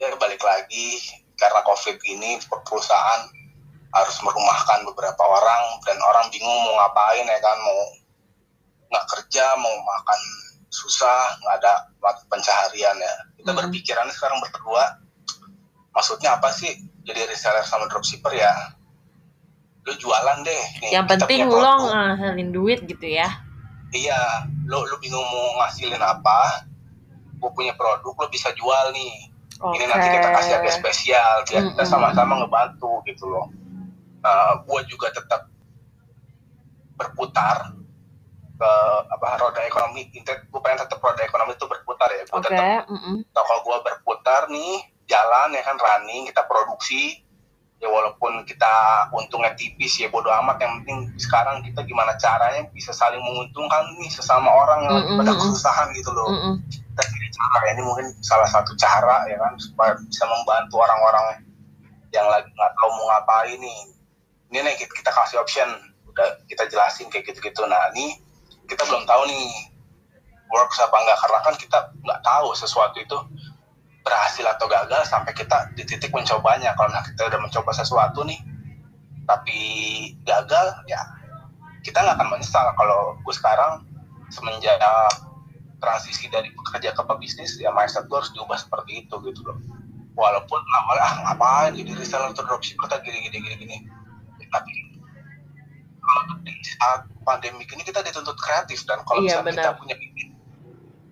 [0.01, 0.99] ya balik lagi
[1.37, 3.21] karena covid ini perusahaan
[3.91, 7.81] harus merumahkan beberapa orang dan orang bingung mau ngapain ya kan mau
[8.91, 10.19] nggak kerja mau makan
[10.67, 11.73] susah nggak ada
[12.27, 13.57] pencaharian ya kita Mhm.
[13.57, 14.99] berpikiran sekarang berdua
[15.91, 16.71] maksudnya apa sih
[17.01, 18.51] jadi reseller sama dropshipper ya
[19.81, 23.27] lu jualan deh nih, Yang kita penting lo ngasilin duit gitu ya.
[23.91, 26.69] iya lu lu bingung mau ngasilin apa
[27.35, 29.27] gue punya produk lu bisa jual nih
[29.59, 29.75] Oke.
[29.75, 31.89] ini nanti kita kasih harga spesial biar kita Mm-mm.
[31.89, 33.49] sama-sama ngebantu gitu loh
[34.21, 35.49] uh, gue juga tetap
[36.95, 37.73] berputar
[38.61, 38.73] ke
[39.09, 42.45] apa roda ekonomi intent gue pengen tetap roda ekonomi itu berputar ya gue Oke.
[42.45, 43.25] tetap mm-mm.
[43.33, 47.25] toko gue berputar nih jalan ya kan running kita produksi
[47.81, 48.69] ya walaupun kita
[49.09, 54.13] untungnya tipis ya bodo amat yang penting sekarang kita gimana caranya bisa saling menguntungkan nih
[54.13, 56.53] sesama orang yang lagi Mm-mm, pada kesusahan gitu loh Mm-mm.
[56.69, 61.41] kita cari cara ya ini mungkin salah satu cara ya kan supaya bisa membantu orang-orang
[62.13, 63.79] yang lagi nggak tahu mau ngapain nih
[64.53, 65.69] ini nih kita, kita kasih option
[66.11, 68.19] udah kita jelasin kayak gitu-gitu nah ini
[68.71, 69.43] kita belum tahu nih
[70.47, 71.17] works apa enggak.
[71.19, 73.17] Karena kan kita nggak tahu sesuatu itu
[74.01, 76.71] berhasil atau gagal sampai kita di titik mencobanya.
[76.79, 78.39] Kalau nah kita udah mencoba sesuatu nih
[79.27, 79.59] tapi
[80.25, 80.99] gagal ya
[81.83, 82.65] kita nggak akan menyesal.
[82.79, 83.83] Kalau gue sekarang
[84.31, 84.79] semenjak
[85.81, 89.57] transisi dari pekerja ke pebisnis ya mindset gue harus diubah seperti itu gitu loh.
[90.15, 93.77] Walaupun awalnya ah ngapain jadi reseller atau dropshipper tak gini gini gini gini.
[94.51, 94.90] Tapi
[96.11, 100.23] kalau di saat pandemi ini kita dituntut kreatif dan kalau Iya, misalnya kita punya ide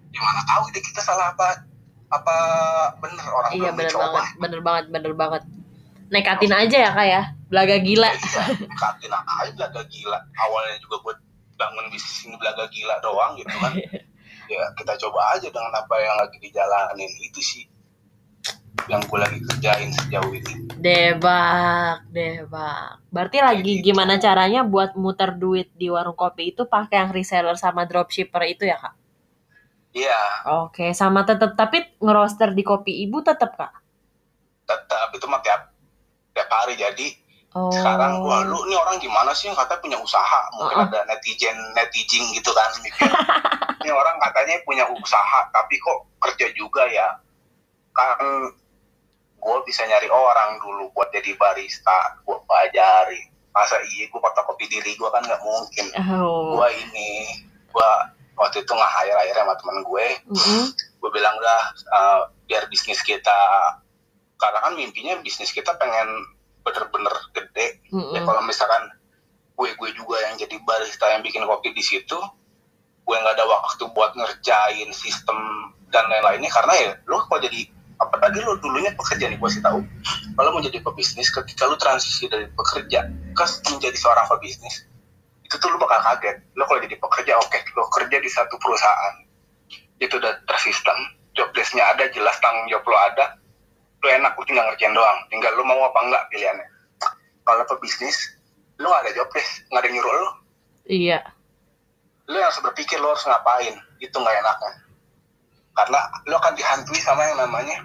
[0.10, 1.64] gimana tahu ide kita salah apa
[2.10, 2.36] apa
[3.00, 4.06] bener orang Iya belum bener mencoba.
[4.12, 5.44] banget, bener banget, bener banget.
[6.10, 7.22] Nekatin aja ya kak ya,
[7.54, 8.10] belaga gila.
[8.10, 8.44] iya
[8.74, 10.18] katin aja belaga gila.
[10.18, 11.14] Awalnya juga gue
[11.54, 13.74] bangun bisnis ini belaga gila doang gitu kan.
[14.50, 17.06] Ya kita coba aja dengan apa yang lagi dijalanin.
[17.22, 17.70] Itu sih
[18.90, 23.04] yang gue lagi kerjain sejauh ini Debak, debak.
[23.10, 23.92] Berarti lagi gitu.
[23.92, 28.64] gimana caranya buat muter duit di warung kopi itu pakai yang reseller sama dropshipper itu
[28.64, 28.96] ya kak?
[29.90, 30.22] iya
[30.62, 33.74] Oke, sama tetep tapi ngeroster di kopi ibu tetep kak?
[34.64, 35.74] tetap itu mah tiap
[36.32, 37.08] tiap hari jadi
[37.50, 37.74] Oh.
[37.74, 40.86] sekarang wah lu nih orang gimana sih yang katanya punya usaha mungkin Uh-uh.
[40.86, 43.10] ada netizen netizen gitu kan mikir
[43.82, 47.10] ini orang katanya punya usaha tapi kok kerja juga ya
[47.90, 48.54] kan
[49.40, 54.94] gue bisa nyari orang dulu buat jadi barista gue pelajari masa iya gue fotokopi diri
[54.94, 55.86] gue kan nggak mungkin
[56.20, 56.60] Oh.
[56.60, 57.10] gue ini
[57.72, 57.92] gue
[58.36, 60.64] waktu itu nggak hire hire sama temen gue Mm-mm.
[60.76, 63.40] gue bilang dah uh, biar bisnis kita
[64.38, 66.08] karena kan mimpinya bisnis kita pengen
[66.64, 68.24] bener-bener gede ya Mm-mm.
[68.24, 68.92] kalau misalkan
[69.56, 72.16] gue gue juga yang jadi barista yang bikin kopi di situ
[73.04, 75.36] gue nggak ada waktu buat ngerjain sistem
[75.90, 77.66] dan lain-lainnya karena ya lo kalau jadi
[78.00, 79.84] apalagi lo dulunya pekerja nih gue sih tahu.
[80.40, 83.44] Kalau mau jadi pebisnis ketika lo transisi dari pekerja ke
[83.76, 84.88] menjadi seorang pebisnis
[85.44, 86.40] itu tuh lo bakal kaget.
[86.56, 89.28] Lo kalau jadi pekerja oke lo kerja di satu perusahaan
[90.00, 90.96] itu udah tersistem
[91.36, 93.26] job desk-nya ada jelas tanggung jawab lo ada
[94.00, 95.20] lo enak lo tinggal ngerjain doang.
[95.28, 96.68] Tinggal lo mau apa enggak pilihannya.
[97.44, 98.40] Kalau pebisnis
[98.80, 100.32] lo gak ada job desk nggak ada nyuruh lo
[100.90, 101.20] Iya.
[102.32, 104.72] lo yang harus berpikir lo harus ngapain itu nggak enaknya
[105.80, 107.80] karena lo akan dihantui sama yang namanya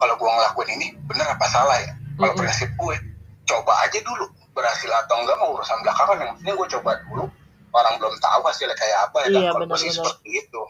[0.00, 2.40] kalau gue ngelakuin ini bener apa salah ya kalau Mm-mm.
[2.40, 2.96] prinsip gue
[3.44, 7.24] coba aja dulu berhasil atau enggak mau urusan belakangan yang penting gue coba dulu
[7.70, 10.60] orang belum tahu hasilnya kayak apa ya Iya, kalau sih seperti itu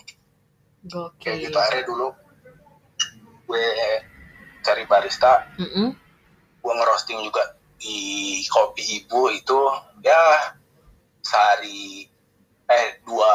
[0.83, 1.35] kayak Gokil.
[1.47, 2.07] gitu akhirnya dulu
[3.47, 3.67] gue
[4.61, 5.89] cari barista Mm-mm.
[6.61, 7.43] gue ngerosting juga
[7.81, 7.97] di
[8.47, 9.59] kopi ibu itu
[10.03, 10.53] ya
[11.23, 12.05] sehari
[12.67, 13.33] eh dua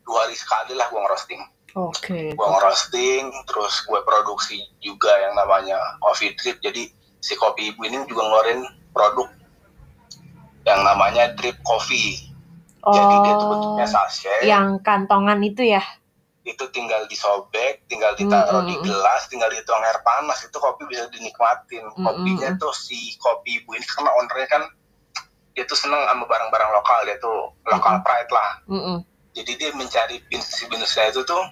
[0.00, 1.40] dua hari sekali lah gue ngerosting
[1.78, 2.34] Oke.
[2.34, 6.90] gue ngerosting terus gue produksi juga yang namanya coffee drip jadi
[7.20, 8.60] si kopi ibu ini juga ngeluarin
[8.90, 9.28] produk
[10.66, 12.30] yang namanya drip coffee
[12.80, 15.84] jadi dia tuh bentuknya Oh, sachet yang kantongan itu ya?
[16.40, 18.86] itu tinggal disobek, tinggal ditaruh Mm, di mm, mm.
[18.88, 21.84] gelas, tinggal dituang air panas, itu kopi bisa dinikmatin.
[21.84, 22.62] Mm, Kopinya mm, mm.
[22.64, 24.62] tuh si kopi ibu ini karena ownernya kan
[25.52, 28.50] dia tuh seneng sama barang-barang lokal, dia tuh lokal Mm, pride lah.
[28.72, 28.98] Mm-mm.
[29.36, 31.42] Jadi dia mencari beansnya itu tuh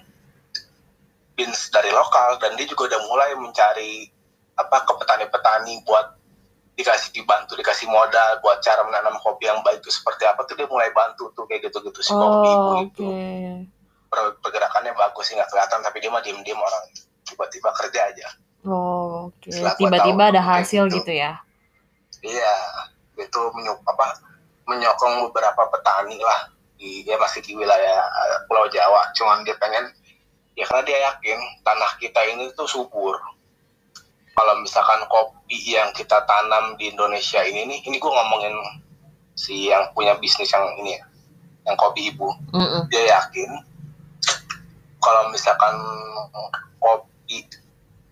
[1.39, 4.11] beans dari lokal dan dia juga udah mulai mencari
[4.53, 6.19] apa ke petani-petani buat
[6.75, 10.67] dikasih dibantu dikasih modal buat cara menanam kopi yang baik itu seperti apa tuh dia
[10.67, 13.23] mulai bantu tuh kayak gitu-gitu si kopi ibu Oh, itu oke.
[14.07, 16.83] per- pergerakannya bagus sih nggak kelihatan tapi dia mah diem-diem orang
[17.23, 18.27] tiba-tiba kerja aja
[18.61, 19.47] Oh, oke.
[19.49, 20.99] Gua Tiba-tiba ada hasil gitu.
[20.99, 21.39] gitu ya?
[22.19, 22.53] iya
[23.15, 24.19] itu menyok apa
[24.65, 29.87] menyokong beberapa petani lah di dia masih di wilayah eh, Pulau Jawa cuman dia pengen
[30.53, 33.15] ya karena dia yakin tanah kita ini tuh subur
[34.33, 38.55] kalau misalkan kopi yang kita tanam di Indonesia ini nih ini gue ngomongin
[39.35, 41.03] si yang punya bisnis yang ini ya
[41.67, 42.87] yang kopi ibu Mm-mm.
[42.87, 43.49] dia yakin
[44.99, 45.75] kalau misalkan
[46.79, 47.47] kopi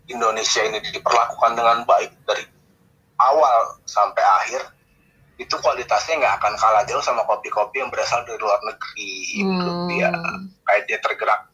[0.07, 2.47] Indonesia ini diperlakukan dengan baik dari
[3.19, 4.61] awal sampai akhir
[5.37, 9.13] itu kualitasnya nggak akan kalah jauh sama kopi-kopi yang berasal dari luar negeri
[9.45, 10.49] menurut dia Hmm.
[10.65, 11.45] kayak dia tergerak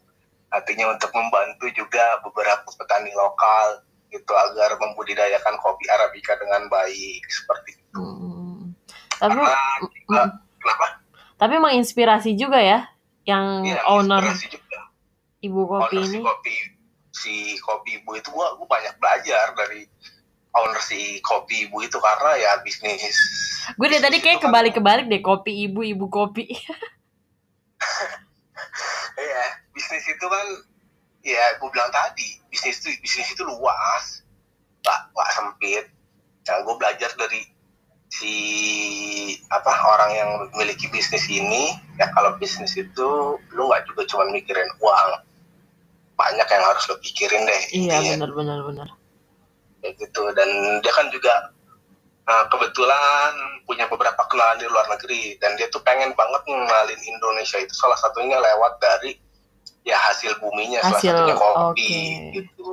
[0.53, 7.73] artinya untuk membantu juga beberapa petani lokal gitu agar membudidayakan kopi arabica dengan baik seperti
[7.75, 7.97] itu.
[7.97, 8.77] Mm.
[9.15, 10.31] Tapi, Karena juga, mm.
[10.59, 10.87] kenapa?
[11.35, 12.85] tapi menginspirasi juga ya,
[13.25, 14.79] yang Iya, owner juga.
[15.39, 16.21] ibu kopi owner si ini.
[16.21, 16.55] kopi
[17.09, 19.89] si kopi ibu itu gua, gua banyak belajar dari
[20.53, 23.17] owner si kopi ibu itu karena ya bisnis
[23.73, 26.45] Gue dari tadi kayak kan- kebalik-kebalik deh kopi ibu ibu kopi.
[29.13, 30.45] Iya, bisnis itu kan
[31.25, 34.23] ya gue bilang tadi bisnis itu bisnis itu luas.
[34.85, 35.85] Nggak nggak sempit.
[36.47, 37.41] Nah gue belajar dari
[38.13, 38.33] si
[39.49, 43.09] apa orang yang memiliki bisnis ini ya kalau bisnis itu
[43.57, 45.09] lu nggak juga cuma mikirin uang.
[46.13, 48.89] Banyak yang harus lo pikirin deh iya benar benar benar.
[49.81, 50.23] kayak gitu.
[50.37, 51.51] Dan dia kan juga
[52.29, 53.33] uh, kebetulan
[53.67, 55.35] punya beberapa kenalan di luar negeri.
[55.41, 57.59] Dan dia tuh pengen banget ngenalin Indonesia.
[57.59, 59.19] Itu salah satunya lewat dari
[59.83, 62.33] ya hasil buminya salah Hasil, satunya kopi oke.
[62.39, 62.67] gitu.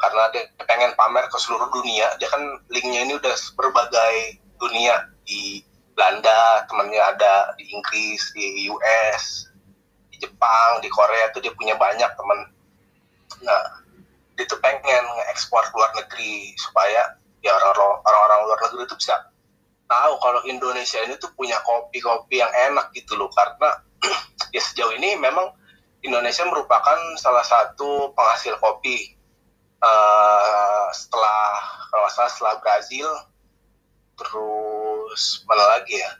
[0.00, 2.40] Karena dia pengen pamer ke seluruh dunia dia kan
[2.72, 5.08] linknya ini udah berbagai dunia.
[5.24, 5.64] Di
[5.96, 9.52] Belanda temannya ada di Inggris di US
[10.08, 12.38] di Jepang di Korea tuh dia punya banyak teman
[13.40, 13.62] nah
[14.36, 19.16] dia tuh pengen ekspor ke luar negeri supaya ya orang-orang orang-orang luar negeri itu bisa
[19.90, 23.26] tahu kalau Indonesia ini tuh punya kopi-kopi yang enak gitu loh.
[23.34, 23.82] Karena
[24.54, 25.50] ya sejauh ini memang
[26.00, 29.16] Indonesia merupakan salah satu penghasil kopi
[29.80, 31.42] eh, setelah
[31.92, 33.08] kalau salah setelah Brazil.
[34.16, 36.12] Terus mana lagi ya?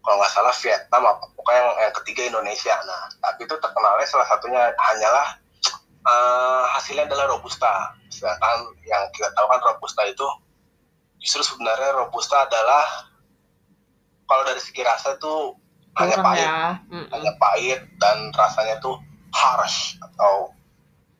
[0.00, 2.74] Kalau nggak salah Vietnam apa pokoknya yang, yang ketiga Indonesia.
[2.84, 5.28] Nah tapi itu terkenalnya salah satunya hanyalah
[6.04, 7.92] eh, hasilnya adalah robusta.
[8.12, 10.28] Sedangkan yang kita tahu kan robusta itu
[11.18, 13.08] justru sebenarnya robusta adalah
[14.28, 15.56] kalau dari segi rasa tuh
[15.98, 16.60] hanya pahit ya.
[17.12, 18.96] Hanya pahit dan rasanya tuh
[19.34, 20.52] harsh atau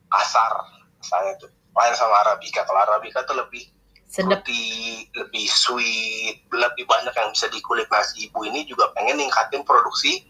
[0.09, 0.53] kasar
[0.99, 3.63] rasanya tuh lain sama arabica kalau arabica tuh lebih
[4.09, 4.41] Sedap.
[4.41, 10.25] fruity, lebih sweet lebih banyak yang bisa dikulik nasi ibu ini juga pengen ningkatin produksi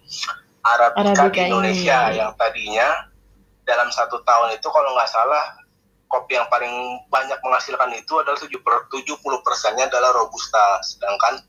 [0.67, 2.19] arabica, Arabica di Indonesia ini.
[2.19, 2.87] yang tadinya
[3.63, 5.45] dalam satu tahun itu kalau nggak salah
[6.11, 6.73] kopi yang paling
[7.07, 11.39] banyak menghasilkan itu adalah 70 persennya adalah robusta sedangkan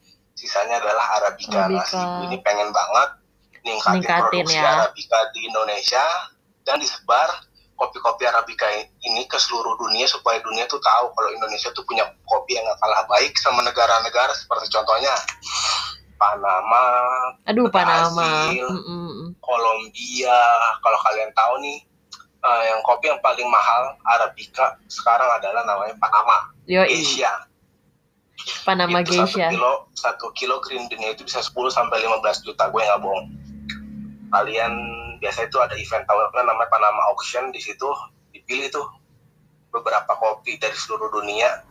[0.40, 1.84] sisanya adalah arabica, Arabica.
[1.84, 3.08] nasi ibu ini pengen banget
[3.60, 4.72] ningkatin, Ningkatin produksi ya.
[4.80, 6.04] arabica di Indonesia
[6.64, 7.28] dan disebar
[7.76, 8.64] kopi-kopi arabica
[9.04, 12.80] ini ke seluruh dunia supaya dunia tuh tahu kalau Indonesia tuh punya kopi yang gak
[12.80, 15.12] kalah baik sama negara-negara seperti contohnya
[16.16, 16.84] Panama,
[17.48, 18.52] Aduh Panama.
[19.40, 20.36] Kolombia.
[20.84, 21.78] Kalau kalian tahu nih
[22.40, 26.92] eh, yang kopi yang paling mahal arabica sekarang adalah namanya Panama, Yoi.
[26.92, 27.32] Asia.
[28.64, 29.48] Panama itu satu Geisha.
[29.50, 33.26] kilo satu kilo green bean itu bisa 10 sampai 15 juta gue nggak bohong.
[34.30, 34.72] Kalian
[35.18, 37.88] biasa itu ada event tahunan namanya Panama Auction di situ
[38.30, 38.86] dipilih tuh
[39.74, 41.66] beberapa kopi dari seluruh dunia.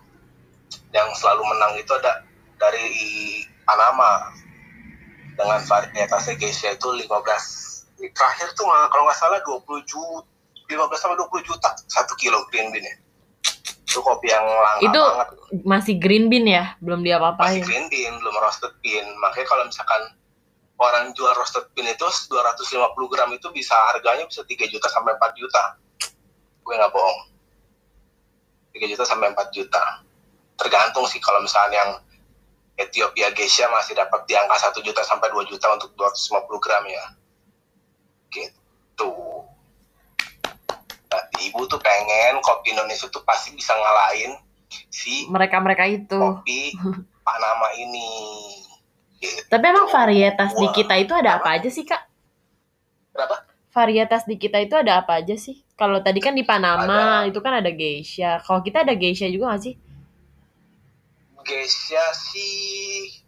[0.93, 2.25] Yang selalu menang itu ada
[2.57, 2.87] dari
[3.65, 4.33] Panama.
[5.39, 7.07] Dengan varietasnya Geisha itu 15
[8.11, 10.27] terakhir tuh kalau nggak salah 20 juta
[10.69, 12.95] 15 sampai 20 juta satu kilo green bean ya
[13.89, 15.27] itu kopi yang langka Itu banget.
[15.65, 17.61] masih green bean ya, belum masih diapa-apain.
[17.65, 19.05] green bean belum roasted bean.
[19.17, 20.01] Makanya kalau misalkan
[20.77, 22.69] orang jual roasted bean itu 250
[23.09, 25.63] gram itu bisa harganya bisa 3 juta sampai 4 juta.
[26.61, 27.19] Gue nggak bohong.
[28.77, 30.05] 3 juta sampai 4 juta.
[30.53, 31.91] Tergantung sih kalau misalnya yang
[32.79, 37.05] Ethiopia Geisha masih dapat di angka 1 juta sampai 2 juta untuk 250 gram ya.
[38.29, 39.09] Gitu
[41.41, 44.35] ibu tuh pengen kopi Indonesia tuh pasti bisa ngalahin
[44.89, 46.19] si Mereka-mereka itu.
[46.19, 46.75] kopi
[47.27, 48.09] Panama ini
[49.21, 49.37] gitu.
[49.47, 52.01] Tapi emang varietas di kita itu ada apa aja sih, Kak?
[53.13, 53.45] Berapa?
[53.69, 55.61] Varietas di kita itu ada apa aja sih?
[55.77, 57.29] Kalau tadi kan di Panama Ada.
[57.29, 58.41] itu kan ada geisha.
[58.41, 59.75] Kalau kita ada geisha juga gak sih?
[61.45, 63.23] Geisha sih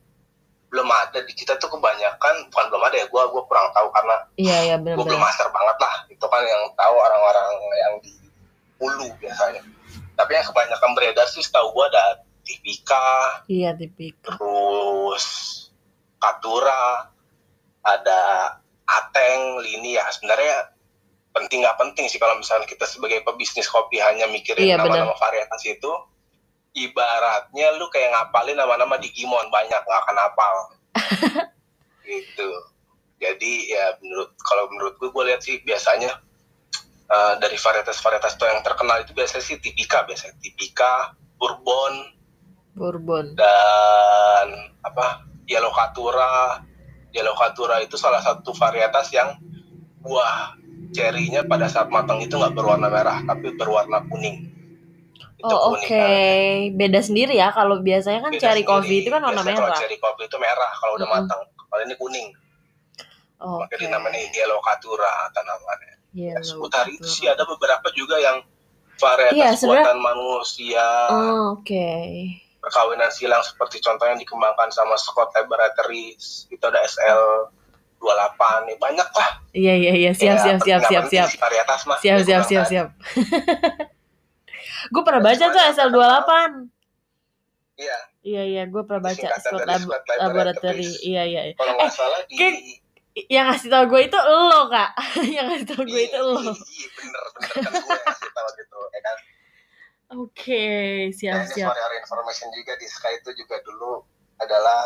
[0.72, 1.20] belum ada.
[1.22, 4.76] Di kita tuh kebanyakan bukan belum ada ya gua gua kurang tahu karena Iya, iya
[4.80, 5.94] gue belum master banget lah.
[6.08, 8.14] Itu kan yang tahu orang-orang yang di
[8.80, 9.62] hulu biasanya.
[10.16, 14.34] Tapi yang kebanyakan beredar sih setahu gue ada Tipika Iya, tipikal.
[14.34, 15.26] terus
[16.18, 17.12] Katura
[17.84, 18.22] ada
[18.88, 20.06] Ateng Lini ya.
[20.10, 20.74] Sebenarnya
[21.32, 25.64] penting nggak penting sih kalau misalnya kita sebagai pebisnis kopi hanya mikirin Iya, nama-nama varietas
[25.64, 25.92] itu
[26.72, 30.56] ibaratnya lu kayak ngapalin nama-nama Digimon banyak nggak akan hafal
[32.08, 32.50] gitu.
[33.22, 36.10] Jadi ya menurut kalau menurut gue gue lihat sih biasanya
[37.12, 42.18] eh, dari varietas-varietas tuh yang terkenal itu biasanya sih tipika biasanya tipika bourbon
[42.72, 43.36] Bourbon.
[43.36, 44.48] dan
[44.82, 46.64] apa yellow katura.
[47.12, 49.36] Yellow katura itu salah satu varietas yang
[50.00, 50.56] buah
[50.96, 54.48] cerinya pada saat matang itu nggak berwarna merah tapi berwarna kuning
[55.42, 55.82] itu Oh, oke.
[55.82, 57.50] kuning Beda sendiri ya.
[57.50, 58.72] Kalau biasanya kan Beda cherry sendiri.
[58.72, 59.68] coffee itu kan warna Biasanya merah.
[59.68, 61.24] kalau cherry coffee itu merah kalau udah Mm-mm.
[61.26, 62.28] matang kalau ini kuning
[63.38, 63.58] Oke.
[63.60, 68.44] makanya dinamanya yellow katura tanamannya Iya, ya, seputar itu sih ada beberapa juga yang
[68.96, 71.90] varietas Iya, buatan manusia Oh, Oke.
[72.58, 77.50] perkawinan silang seperti contohnya yang dikembangkan sama Scott Laboratories itu ada SL
[77.98, 80.12] 28 nih banyak lah Iya, iya, iya.
[80.12, 81.30] Siap, Ya, siap, siap, siap, siap.
[81.32, 81.42] Siap,
[82.04, 82.88] Ya, siap, gua siap, bilang siap.
[84.88, 86.26] Gue pernah baca tuh SL28.
[86.26, 86.62] tadi.
[87.78, 88.64] iya Iya, iya.
[88.66, 90.90] Gue pernah baca Scott Lab Scott Laboratory.
[91.02, 91.42] Iya, iya.
[91.50, 91.54] iya.
[91.56, 92.82] kalau nggak salah di kayak-
[93.28, 94.92] Yang ngasih tau gue itu lo, Kak.
[95.36, 96.40] Yang ngasih tau gue itu Iya, lo.
[96.40, 99.18] iya, iya, bener bener kan gue yang ngasih tahu gitu ya kan
[100.12, 100.66] Oke,
[101.02, 101.68] Nah, siap, ini siap.
[101.68, 104.04] for your information juga di Sky itu juga dulu
[104.38, 104.84] adalah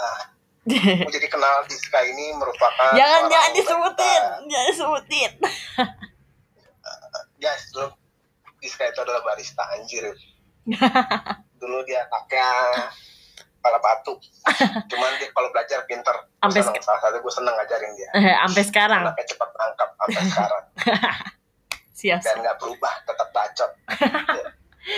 [1.14, 4.22] jadi kenal di Sky ini merupakan jangan, jangan disebutin.
[4.46, 5.32] Jangan disebutin.
[7.38, 7.89] guys dulu
[8.66, 10.05] Sky itu adalah barista anjir.
[11.59, 12.47] Dulu dia anaknya
[13.57, 14.13] kepala batu.
[14.89, 16.16] Cuman dia kalau belajar pinter.
[16.38, 18.09] Sampai salah satu gue seneng ngajarin dia.
[18.13, 19.01] Eh, Sampai sekarang.
[19.03, 20.63] anaknya cepat nangkap sampai sekarang.
[21.95, 23.72] Siap, dan nggak berubah tetap bacot.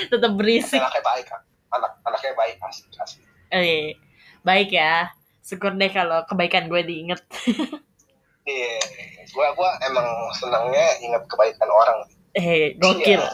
[0.10, 0.82] Tetap berisik.
[0.82, 1.28] anaknya baik
[1.68, 3.96] anak anaknya baik asli asli Eh,
[4.42, 5.12] baik ya.
[5.40, 7.24] Syukur deh kalau kebaikan gue diinget.
[8.44, 8.76] iya
[9.24, 12.00] gue gua emang senangnya ingat kebaikan orang
[12.38, 13.18] Eh, gokil.
[13.18, 13.34] Iya.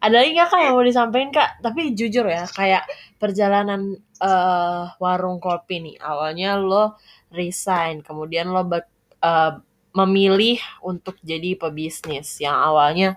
[0.00, 1.50] Ada lagi nggak kak yang mau disampaikan kak?
[1.62, 2.88] Tapi jujur ya, kayak
[3.20, 5.96] perjalanan eh warung kopi nih.
[6.02, 6.98] Awalnya lo
[7.30, 9.52] resign, kemudian lo eh,
[9.94, 12.42] memilih untuk jadi pebisnis.
[12.42, 13.08] Yang awalnya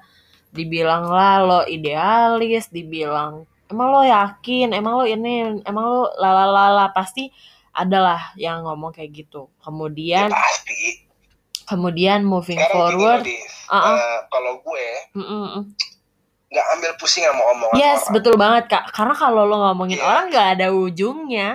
[0.53, 7.33] dibilang lah lo idealis, dibilang emang lo yakin, emang lo ini, emang lo lalalala pasti
[7.73, 9.49] adalah yang ngomong kayak gitu.
[9.49, 11.09] ya Kemudian, pasti
[11.65, 13.81] kemudian moving sekarang forward, gini Dis.
[13.81, 13.97] Uh-uh.
[13.97, 14.85] Eh, kalau gue
[16.53, 18.85] nggak ambil pusing sama omongan Yes, orang betul banget kak.
[18.93, 20.05] Karena kalau lo ngomongin Iya.
[20.05, 21.49] orang nggak ada ujungnya.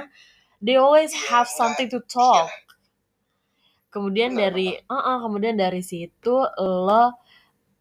[0.58, 2.50] They always Iya, have something to talk.
[2.50, 2.66] Iya.
[3.88, 7.04] Kemudian Benar, dari, uh-uh, kemudian dari situ lo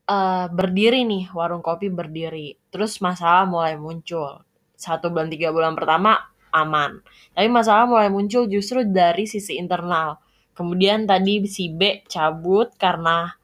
[0.08, 2.56] eh, berdiri nih warung kopi berdiri.
[2.72, 4.40] Terus masalah mulai muncul.
[4.78, 6.16] Satu bulan tiga bulan pertama
[6.54, 7.02] aman.
[7.34, 10.22] Tapi masalah mulai muncul justru dari sisi internal.
[10.56, 13.37] Kemudian tadi si B cabut karena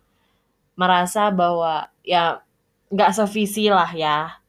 [0.74, 2.41] merasa bahwa ya
[2.93, 4.39] nggak sevisi lah ya.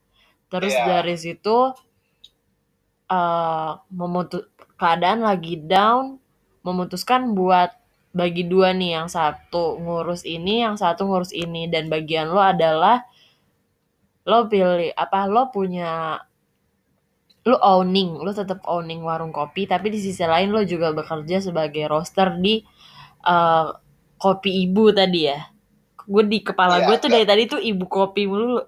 [0.53, 0.85] Terus Iya.
[1.01, 1.59] dari situ
[3.11, 4.49] eh memutus
[4.81, 6.16] keadaan lagi down,
[6.64, 7.70] memutuskan buat
[8.14, 13.03] bagi dua nih, yang satu ngurus ini, yang satu ngurus ini, dan bagian lo adalah
[14.25, 16.22] lo pilih apa lo punya
[17.45, 21.85] lo owning, lo tetap owning warung kopi, tapi di sisi lain lo juga bekerja sebagai
[21.93, 22.64] roaster di
[23.27, 23.68] eh,
[24.16, 25.41] kopi ibu tadi ya.
[26.05, 27.14] Gue di kepala Iya, gue tuh iya.
[27.20, 28.61] dari tadi tuh ibu kopi mulu.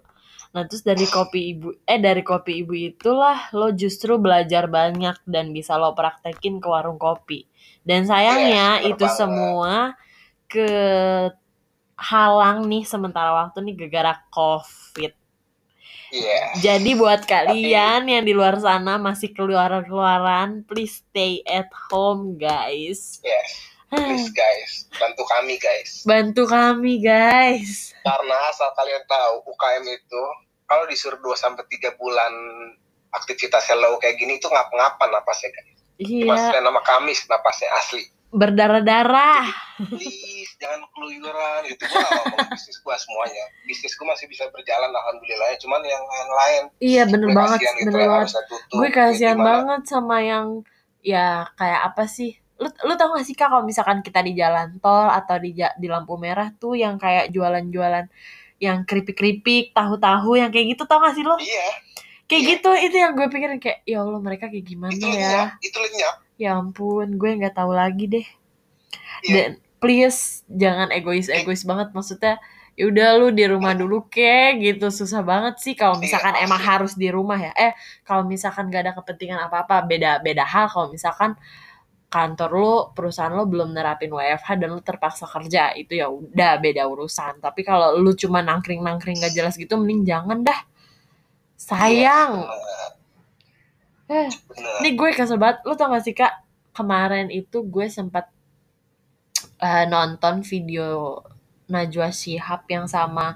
[0.56, 5.52] Nah, terus dari kopi ibu, eh dari kopi ibu itulah lo justru belajar banyak dan
[5.52, 7.44] bisa lo praktekin ke warung kopi.
[7.84, 9.18] Dan sayangnya Yes, bener itu banget.
[9.20, 9.72] semua
[10.48, 10.68] ke
[11.96, 15.12] halang nih sementara waktu nih gara-gara covid.
[16.06, 16.40] Iya.
[16.62, 23.20] Jadi buat kalian yang di luar sana masih keluaran-keluaran, please stay at home guys.
[23.20, 23.75] Yes.
[23.86, 26.02] Please guys, bantu kami guys.
[26.02, 27.94] Bantu kami guys.
[28.02, 30.22] Karena asal kalian tahu UKM itu
[30.66, 32.32] kalau disuruh 2 sampai 3 bulan
[33.12, 35.78] aktivitasnya low kayak gini itu ngapa-ngapa napasnya guys.
[35.96, 38.04] Iya, Masih nama Kamis napasnya asli.
[38.26, 39.48] berdarah-darah.
[39.86, 41.86] Please jangan keluyuran gitu.
[41.86, 43.44] Gua ngomong bisnis gua semuanya.
[43.64, 45.58] Bisnis gua masih bisa berjalan alhamdulillah ya.
[45.62, 48.30] Cuman yang lain-lain Iya bener gue banget, kasihan gitu bener yang banget.
[48.68, 50.46] Gue kasihan banget sama yang
[51.00, 52.36] ya kayak apa sih?
[52.62, 55.86] Lu lu tau gak sih kak kalau misalkan kita di jalan tol atau di di
[55.92, 58.06] lampu merah tuh yang kayak jualan-jualan
[58.60, 61.36] yang keripik-keripik, tahu-tahu yang kayak gitu tau gak sih lo?
[61.36, 61.66] Iya,
[62.28, 62.50] Kayak iya.
[62.56, 65.36] gitu itu yang gue pikirin kayak ya Allah mereka kayak gimana itu ya?
[65.36, 66.16] lenyap, itu lenyap.
[66.42, 68.26] Ya ampun, gue nggak tahu lagi deh.
[69.24, 69.34] Iya.
[69.34, 69.50] Dan
[69.80, 72.34] please jangan egois-egois banget maksudnya.
[72.76, 76.60] Ya udah lu di rumah dulu kek gitu susah banget sih kalau Iya, misalkan emang
[76.60, 76.68] pasti.
[76.70, 77.52] harus di rumah ya.
[77.56, 77.72] Eh
[78.04, 81.32] kalau misalkan gak ada kepentingan apa-apa beda beda hal kalau misalkan
[82.06, 86.86] kantor lu perusahaan lu belum nerapin WFH dan lu terpaksa kerja itu ya udah beda
[86.86, 87.42] urusan.
[87.42, 90.60] Tapi kalau lu cuma nangkring-nangkring gak jelas gitu mending jangan dah.
[91.58, 92.46] Sayang.
[94.06, 94.78] Eh, Bener.
[94.86, 95.66] ini gue kesel banget.
[95.66, 96.46] Lu tau gak sih kak?
[96.70, 98.30] Kemarin itu gue sempat
[99.58, 101.20] eh, nonton video
[101.66, 103.34] Najwa Shihab yang sama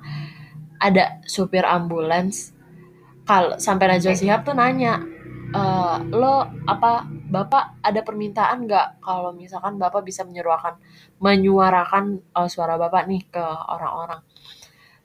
[0.79, 2.55] ada supir ambulans.
[3.27, 5.03] Kalau sampai Najwa Shihab tuh nanya,
[5.51, 10.79] "Eh, lo apa bapak ada permintaan nggak kalau misalkan bapak bisa menyuarakan
[11.19, 13.45] menyuarakan eh, suara bapak nih ke
[13.75, 14.23] orang-orang?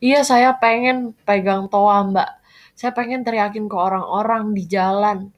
[0.04, 2.30] Iya saya pengen pegang toa mbak.
[2.78, 5.32] Saya pengen teriakin ke orang-orang di jalan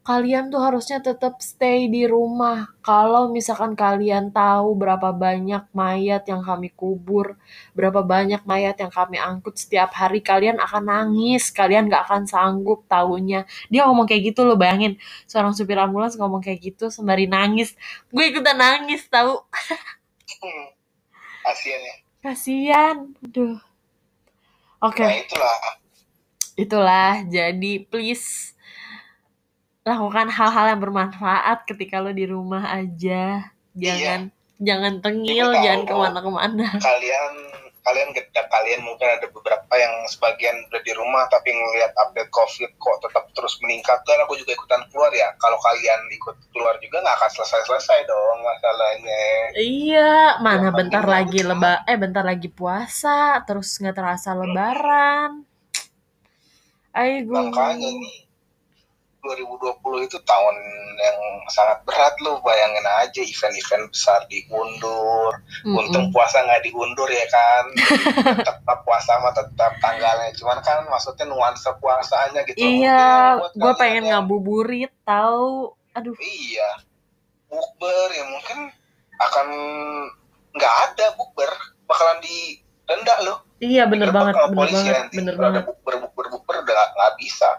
[0.00, 2.72] kalian tuh harusnya tetap stay di rumah.
[2.80, 7.36] Kalau misalkan kalian tahu berapa banyak mayat yang kami kubur,
[7.76, 12.88] berapa banyak mayat yang kami angkut setiap hari, kalian akan nangis, kalian gak akan sanggup
[12.88, 13.44] tahunya.
[13.68, 14.96] Dia ngomong kayak gitu loh, bayangin.
[15.28, 17.76] Seorang supir ambulans ngomong kayak gitu sembari nangis.
[18.08, 19.44] Gue ikutan nangis tahu.
[20.40, 20.66] Hmm.
[21.44, 21.94] Kasian ya.
[22.24, 22.96] Kasian.
[23.20, 23.60] Aduh.
[24.80, 25.04] Oke.
[25.04, 25.56] Nah itulah.
[26.60, 28.52] itulah jadi please
[29.80, 33.48] lakukan hal-hal yang bermanfaat ketika lo di rumah aja.
[33.72, 34.28] Jangan
[34.60, 35.64] jangan tengil tahu.
[35.64, 36.66] jangan ke mana-kemana.
[36.84, 37.32] Kalian
[37.80, 42.68] kalian gede kalian mungkin ada beberapa yang sebagian udah di rumah tapi ngelihat update covid
[42.76, 45.32] kok tetap terus meningkat kan aku juga ikutan keluar ya.
[45.40, 49.24] Kalau kalian ikut keluar juga nggak akan selesai selesai dong masalahnya.
[49.56, 50.12] Iya
[50.44, 51.40] mana Yang bentar lagi.
[51.40, 55.48] leba eh bentar lagi puasa terus nggak terasa lebaran.
[56.92, 58.29] Ayo makanya nih
[59.20, 60.56] 2020 itu tahun
[60.96, 65.32] yang sangat berat lu bayangin aja event-event besar diundur
[65.66, 67.64] untung puasa nggak diundur ya kan?
[68.48, 70.32] Tetap puasa mah tetap tanggalnya.
[70.34, 76.16] Cuman kan maksudnya nuansa puasanya gitu iya gue pengen yang- ngabuburit tahu aduh.
[76.16, 76.84] Iya.
[77.46, 78.58] Bukber ya mungkin
[79.18, 79.46] akan
[80.50, 81.50] nggak ada bukber.
[81.84, 83.38] Bakalan direndah loh.
[83.58, 85.16] Iya bener banget sama bener polisi banget nanti.
[85.16, 85.60] bener Kalau banget.
[85.60, 87.50] ada bukber bukber bukber udah nggak bisa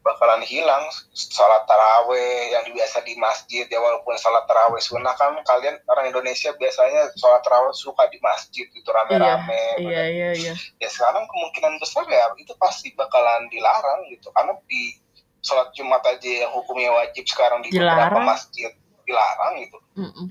[0.00, 0.80] bakalan hilang
[1.12, 6.56] sholat taraweh yang biasa di masjid ya walaupun sholat taraweh sunnah kan kalian orang Indonesia
[6.56, 12.08] biasanya sholat taraweh suka di masjid gitu rame-rame iya iya iya ya sekarang kemungkinan besar
[12.08, 14.96] ya itu pasti bakalan dilarang gitu karena di
[15.44, 18.24] sholat Jumat aja yang hukumnya wajib sekarang di beberapa Dilarang.
[18.24, 18.72] masjid
[19.04, 20.26] dilarang gitu Mm-mm.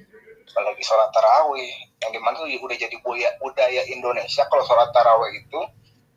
[0.50, 1.70] apalagi sholat tarawih
[2.02, 5.62] yang di mana tuh udah jadi budaya, budaya Indonesia kalau sholat tarawih itu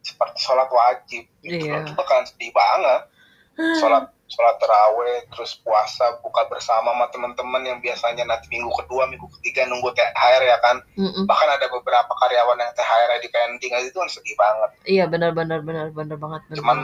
[0.01, 1.85] seperti sholat wajib gitu Iya.
[1.85, 3.12] itu bakalan sedih banget
[3.57, 9.29] sholat sholat tarawih terus puasa buka bersama sama teman-teman yang biasanya nanti minggu kedua minggu
[9.39, 11.29] ketiga nunggu THR ya kan Mm-mm.
[11.29, 15.61] bahkan ada beberapa karyawan yang THR di pending itu kan sedih banget Iya benar benar
[15.61, 16.57] benar benar banget benar.
[16.65, 16.79] cuman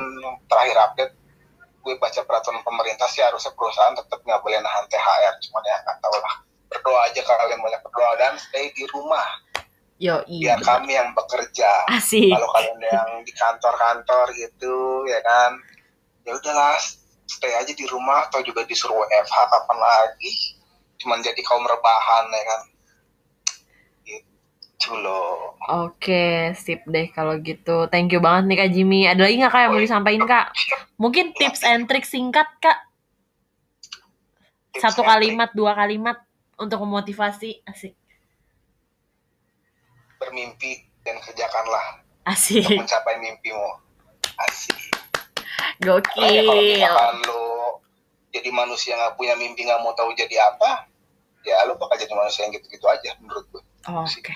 [0.52, 1.14] terakhir update
[1.88, 5.98] gue baca peraturan pemerintah sih harusnya perusahaan tetap nggak boleh nahan THR cuman ya nggak
[6.04, 6.34] tahu lah
[6.68, 9.24] berdoa aja kalian banyak berdoa dan stay di rumah
[9.98, 10.54] Yo iya.
[10.54, 12.30] biar kami yang bekerja Asik.
[12.30, 15.58] kalau kalian yang di kantor-kantor gitu ya kan
[16.28, 16.76] ya udahlah
[17.24, 20.60] stay aja di rumah atau juga disuruh WFH kapan lagi
[21.00, 22.62] cuman jadi kaum rebahan ya kan
[24.04, 27.92] gitu loh Oke, sip deh kalau gitu.
[27.92, 29.04] Thank you banget nih Kak Jimmy.
[29.04, 30.46] Ada lagi nggak Kak yang mau disampaikan Kak?
[30.96, 32.88] Mungkin tips and trick singkat Kak.
[34.72, 36.24] Tips Satu kalimat, dua kalimat
[36.56, 37.68] untuk memotivasi.
[37.68, 37.92] Asik.
[40.18, 42.66] bermimpi dan kerjakanlah Asik.
[42.66, 43.70] untuk mencapai mimpimu
[44.50, 44.97] asik
[45.58, 46.46] Kalau Gokil.
[46.76, 47.82] misalkan lo
[48.28, 50.86] jadi manusia nggak punya mimpi nggak mau tahu jadi apa
[51.42, 54.34] ya lo bakal jadi manusia yang gitu-gitu aja menurut gue Oke.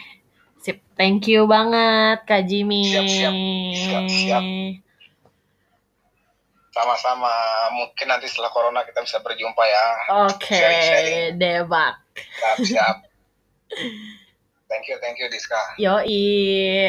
[0.59, 0.79] Sip.
[0.95, 2.87] Thank you banget Kak Jimmy.
[2.87, 3.35] Siap, siap.
[3.75, 4.45] Siap, siap.
[6.73, 7.29] sama-sama
[7.71, 9.85] mungkin nanti setelah corona kita bisa berjumpa ya
[10.25, 11.37] Oke, Sharing-sharing.
[11.37, 11.95] debak.
[12.17, 12.97] siap siap
[14.73, 16.89] thank you thank you Diska Yoi.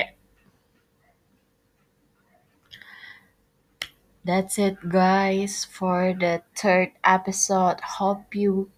[4.25, 7.79] That's it, guys, for the third episode.
[7.81, 8.69] Hope you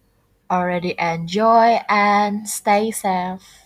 [0.50, 3.65] already enjoy and stay safe.